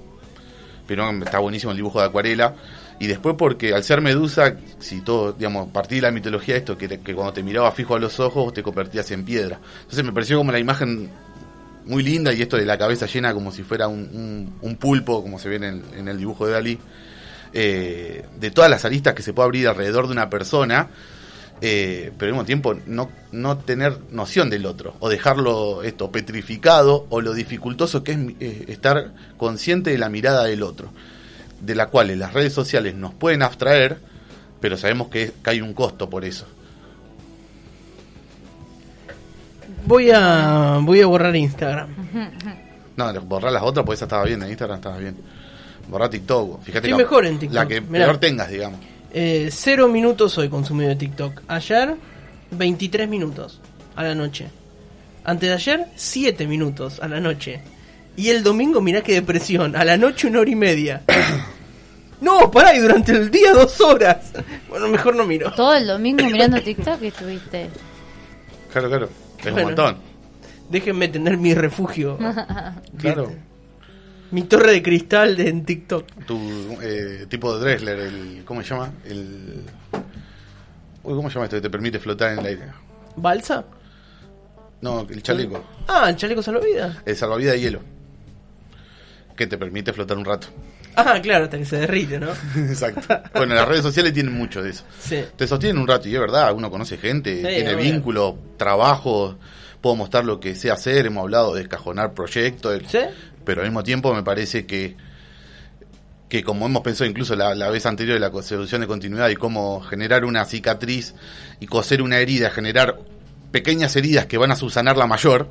pero 0.85 1.09
está 1.11 1.39
buenísimo 1.39 1.71
el 1.71 1.77
dibujo 1.77 1.99
de 1.99 2.07
acuarela 2.07 2.55
y 2.99 3.07
después 3.07 3.35
porque 3.37 3.73
al 3.73 3.83
ser 3.83 4.01
medusa, 4.01 4.55
si 4.79 5.01
todo, 5.01 5.33
digamos, 5.33 5.69
partí 5.69 5.95
de 5.95 6.01
la 6.01 6.11
mitología 6.11 6.55
esto, 6.55 6.77
que, 6.77 6.87
que 6.99 7.15
cuando 7.15 7.33
te 7.33 7.43
miraba 7.43 7.71
fijo 7.71 7.95
a 7.95 7.99
los 7.99 8.19
ojos 8.19 8.53
te 8.53 8.63
convertías 8.63 9.09
en 9.11 9.25
piedra. 9.25 9.59
Entonces 9.81 10.03
me 10.03 10.11
pareció 10.11 10.37
como 10.37 10.51
la 10.51 10.59
imagen 10.59 11.09
muy 11.85 12.03
linda 12.03 12.31
y 12.33 12.41
esto 12.41 12.57
de 12.57 12.65
la 12.65 12.77
cabeza 12.77 13.07
llena 13.07 13.33
como 13.33 13.51
si 13.51 13.63
fuera 13.63 13.87
un, 13.87 14.77
pulpo, 14.79 15.21
como 15.21 15.37
se 15.39 15.49
ve 15.49 15.55
en 15.55 15.83
en 15.97 16.07
el 16.07 16.17
dibujo 16.17 16.45
de 16.45 16.53
Dalí 16.53 16.79
eh, 17.55 18.25
de 18.39 18.49
todas 18.49 18.69
las 18.69 18.83
aristas 18.83 19.13
que 19.13 19.21
se 19.21 19.31
puede 19.31 19.45
abrir 19.45 19.67
alrededor 19.67 20.07
de 20.07 20.13
una 20.13 20.27
persona, 20.27 20.89
eh, 21.61 22.11
pero 22.17 22.29
al 22.29 22.33
mismo 22.33 22.45
tiempo 22.45 22.75
no, 22.87 23.11
no 23.31 23.59
tener 23.59 23.95
noción 24.09 24.49
del 24.49 24.65
otro, 24.65 24.95
o 24.99 25.07
dejarlo 25.07 25.83
esto 25.83 26.11
petrificado, 26.11 27.05
o 27.09 27.21
lo 27.21 27.33
dificultoso 27.33 28.03
que 28.03 28.13
es 28.13 28.17
eh, 28.39 28.65
estar 28.69 29.11
consciente 29.37 29.91
de 29.91 29.99
la 29.99 30.09
mirada 30.09 30.45
del 30.45 30.63
otro, 30.63 30.91
de 31.63 31.75
la 31.75 31.87
cual 31.87 32.17
las 32.19 32.33
redes 32.33 32.53
sociales 32.53 32.93
nos 32.95 33.13
pueden 33.13 33.41
abstraer, 33.41 33.97
pero 34.59 34.77
sabemos 34.77 35.07
que, 35.07 35.31
hay 35.45 35.61
un 35.61 35.73
costo 35.73 36.09
por 36.09 36.25
eso. 36.25 36.45
Voy 39.85 40.11
a, 40.11 40.79
voy 40.81 41.01
a 41.01 41.07
borrar 41.07 41.35
Instagram. 41.35 41.89
No, 42.95 43.11
borrar 43.21 43.51
las 43.51 43.63
otras, 43.63 43.83
pues 43.87 43.97
esa 43.97 44.05
estaba 44.05 44.23
bien, 44.23 44.43
en 44.43 44.49
Instagram 44.49 44.75
estaba 44.75 44.97
bien. 44.99 45.17
Borra 45.89 46.11
TikTok. 46.11 46.61
Fíjate 46.61 46.89
Estoy 46.89 47.03
mejor 47.03 47.25
en 47.25 47.39
TikTok. 47.39 47.55
La 47.55 47.67
que 47.67 47.81
peor 47.81 48.19
tengas, 48.19 48.51
digamos. 48.51 48.79
Eh, 49.11 49.49
cero 49.51 49.87
minutos 49.87 50.37
hoy 50.37 50.47
consumido 50.47 50.89
de 50.89 50.95
TikTok. 50.95 51.41
Ayer, 51.47 51.95
23 52.51 53.09
minutos 53.09 53.59
a 53.95 54.03
la 54.03 54.13
noche. 54.13 54.47
Antes 55.23 55.49
de 55.49 55.55
ayer, 55.55 55.87
7 55.95 56.45
minutos 56.45 56.99
a 56.99 57.07
la 57.07 57.19
noche. 57.19 57.63
Y 58.15 58.29
el 58.29 58.43
domingo, 58.43 58.81
mirá 58.81 59.01
qué 59.01 59.13
depresión. 59.13 59.75
A 59.75 59.83
la 59.83 59.97
noche, 59.97 60.27
una 60.27 60.39
hora 60.39 60.49
y 60.49 60.55
media. 60.55 61.01
no, 62.21 62.51
pará, 62.51 62.75
y 62.75 62.79
durante 62.79 63.11
el 63.11 63.31
día, 63.31 63.53
dos 63.53 63.79
horas. 63.81 64.33
Bueno, 64.69 64.87
mejor 64.87 65.15
no 65.15 65.25
miro. 65.25 65.51
Todo 65.53 65.75
el 65.75 65.87
domingo 65.87 66.23
mirando 66.25 66.61
TikTok 66.61 67.01
estuviste. 67.01 67.69
Claro, 68.71 68.89
claro. 68.89 69.09
Es 69.43 69.51
un 69.51 69.61
montón. 69.63 69.97
Déjenme 70.69 71.07
tener 71.07 71.37
mi 71.37 71.53
refugio. 71.53 72.17
claro 72.97 73.31
mi 74.33 74.41
torre 74.43 74.71
de 74.71 74.81
cristal 74.81 75.37
de, 75.37 75.47
en 75.47 75.63
TikTok. 75.63 76.25
Tu 76.25 76.39
eh, 76.81 77.27
tipo 77.29 77.55
de 77.55 77.63
Dressler, 77.63 77.99
el, 77.99 78.41
¿cómo 78.43 78.63
se 78.63 78.69
llama? 78.69 78.91
El, 79.05 79.61
uy, 81.03 81.15
¿Cómo 81.15 81.29
se 81.29 81.35
llama 81.35 81.45
esto 81.45 81.57
que 81.57 81.61
te 81.61 81.69
permite 81.69 81.99
flotar 81.99 82.33
en 82.33 82.39
el 82.39 82.45
aire? 82.47 82.63
¿Balsa? 83.15 83.63
No, 84.81 85.01
el 85.01 85.21
chaleco. 85.21 85.63
Ah, 85.87 86.09
el 86.09 86.15
chaleco 86.15 86.41
salvavidas. 86.41 86.97
El 87.05 87.15
salvavidas 87.15 87.53
de 87.53 87.61
hielo. 87.61 87.79
Que 89.35 89.47
te 89.47 89.57
permite 89.57 89.93
flotar 89.93 90.17
un 90.17 90.25
rato. 90.25 90.47
Ah, 90.95 91.19
claro, 91.21 91.45
hasta 91.45 91.57
que 91.57 91.65
se 91.65 91.77
derrite, 91.77 92.19
¿no? 92.19 92.29
Exacto. 92.55 93.21
Bueno, 93.33 93.55
las 93.55 93.67
redes 93.67 93.81
sociales 93.81 94.13
tienen 94.13 94.33
mucho 94.33 94.61
de 94.61 94.69
eso. 94.69 94.83
Sí. 94.99 95.23
Te 95.35 95.47
sostienen 95.47 95.81
un 95.81 95.87
rato 95.87 96.07
y 96.07 96.13
es 96.13 96.19
verdad, 96.19 96.53
uno 96.53 96.69
conoce 96.69 96.97
gente, 96.97 97.41
tiene 97.41 97.75
vínculos, 97.75 98.35
trabajo, 98.57 99.37
puedo 99.81 99.95
mostrar 99.95 100.23
lo 100.23 100.39
que 100.39 100.55
sé 100.55 100.69
hacer, 100.69 101.07
hemos 101.07 101.23
hablado 101.23 101.55
de 101.55 101.63
escajonar 101.63 102.13
proyectos. 102.13 102.81
¿Sí? 102.87 102.99
pero 103.43 103.61
al 103.61 103.67
mismo 103.67 103.83
tiempo 103.83 104.13
me 104.13 104.23
parece 104.23 104.65
que 104.65 104.95
que 106.29 106.43
como 106.43 106.65
hemos 106.65 106.81
pensado 106.81 107.07
incluso 107.07 107.35
la, 107.35 107.69
vez 107.69 107.85
anterior 107.85 108.19
de 108.19 108.19
la 108.19 108.41
solución 108.41 108.81
de 108.81 108.87
continuidad 108.87 109.29
y 109.29 109.35
cómo 109.35 109.81
generar 109.81 110.25
una 110.25 110.45
cicatriz 110.45 111.13
y 111.59 111.67
coser 111.67 112.01
una 112.01 112.17
herida, 112.17 112.49
generar 112.49 112.97
pequeñas 113.51 113.95
heridas 113.95 114.25
que 114.25 114.39
van 114.39 114.49
a 114.49 114.55
subsanar 114.55 114.97
la 114.97 115.05
mayor, 115.05 115.47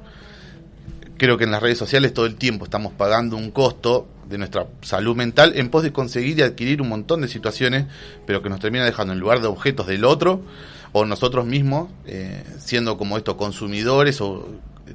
creo 1.22 1.38
que 1.38 1.44
en 1.44 1.52
las 1.52 1.62
redes 1.62 1.78
sociales 1.78 2.12
todo 2.12 2.26
el 2.26 2.35
tiempo 2.35 2.64
estamos 2.64 2.94
pagando 2.94 3.37
un 3.37 3.52
costo 3.52 4.08
de 4.28 4.38
nuestra 4.38 4.66
salud 4.80 5.14
mental 5.14 5.52
en 5.54 5.68
pos 5.68 5.85
de 5.85 5.92
conseguir 5.92 6.37
y 6.37 6.42
adquirir 6.42 6.82
un 6.82 6.88
montón 6.88 7.20
de 7.20 7.28
situaciones, 7.28 7.85
pero 8.26 8.42
que 8.42 8.48
nos 8.48 8.58
termina 8.58 8.85
dejando 8.85 9.12
en 9.12 9.20
lugar 9.20 9.40
de 9.40 9.46
objetos 9.46 9.87
del 9.87 10.04
otro 10.04 10.42
o 10.90 11.04
nosotros 11.04 11.46
mismos, 11.46 11.90
eh, 12.06 12.42
siendo 12.58 12.98
como 12.98 13.16
estos 13.16 13.37
consumidores 13.37 14.20
o 14.20 14.48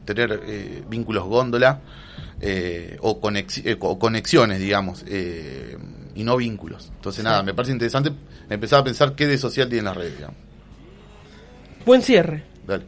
tener 0.03 0.41
eh, 0.45 0.83
vínculos 0.89 1.23
góndola 1.23 1.79
eh, 2.41 2.97
o, 2.99 3.21
eh, 3.33 3.77
conexiones, 3.77 4.59
digamos, 4.59 5.05
eh, 5.07 5.77
y 6.13 6.25
no 6.25 6.35
vínculos. 6.35 6.91
Entonces, 6.93 7.23
nada, 7.23 7.41
me 7.41 7.53
parece 7.53 7.71
interesante 7.71 8.11
empezar 8.49 8.81
a 8.81 8.83
pensar 8.83 9.15
qué 9.15 9.27
de 9.27 9.37
social 9.37 9.69
tiene 9.69 9.85
las 9.85 9.95
redes, 9.95 10.17
digamos. 10.17 10.35
Buen 11.85 12.01
cierre. 12.01 12.43
Dale, 12.65 12.83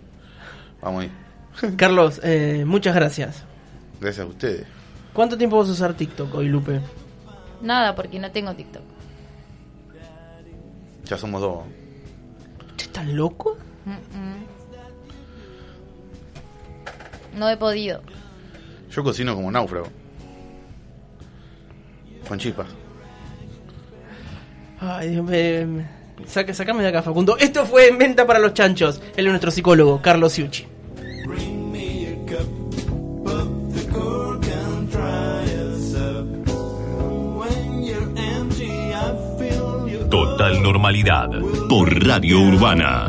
vamos 0.82 1.04
ahí. 1.04 1.29
Carlos, 1.78 2.22
muchas 2.66 2.96
gracias. 2.96 3.44
Gracias 4.00 4.26
a 4.26 4.30
ustedes. 4.30 4.66
¿Cuánto 5.14 5.38
tiempo 5.38 5.58
vas 5.58 5.70
a 5.70 5.72
usar 5.74 5.94
TikTok 5.94 6.34
hoy, 6.36 6.48
Lupe? 6.48 6.80
Nada, 7.62 7.96
porque 7.96 8.20
no 8.20 8.32
tengo 8.32 8.54
TikTok. 8.54 8.84
Ya 11.06 11.18
somos 11.18 11.42
dos. 11.42 11.64
¿Estás 12.78 13.08
loco? 13.08 13.58
No 17.36 17.50
he 17.50 17.58
podido. 17.58 18.02
Yo 18.92 19.04
cocino 19.04 19.36
como 19.36 19.52
náufrago. 19.52 19.88
Con 22.28 22.40
chispas. 22.40 22.68
Ay, 24.80 25.10
Dios 25.10 25.26
mío. 25.26 25.86
sacame 26.26 26.84
de 26.84 26.90
acá, 26.90 27.02
Facundo. 27.02 27.38
Esto 27.38 27.66
fue 27.66 27.88
En 27.90 27.98
Venta 27.98 28.26
para 28.26 28.40
los 28.40 28.54
Chanchos. 28.54 29.02
Él 29.16 29.26
es 29.26 29.32
nuestro 29.32 29.52
psicólogo, 29.52 30.02
Carlos 30.02 30.34
Siuchi. 30.34 30.66
Normalidad 40.72 41.32
por 41.68 42.06
Radio 42.06 42.40
Urbana. 42.42 43.08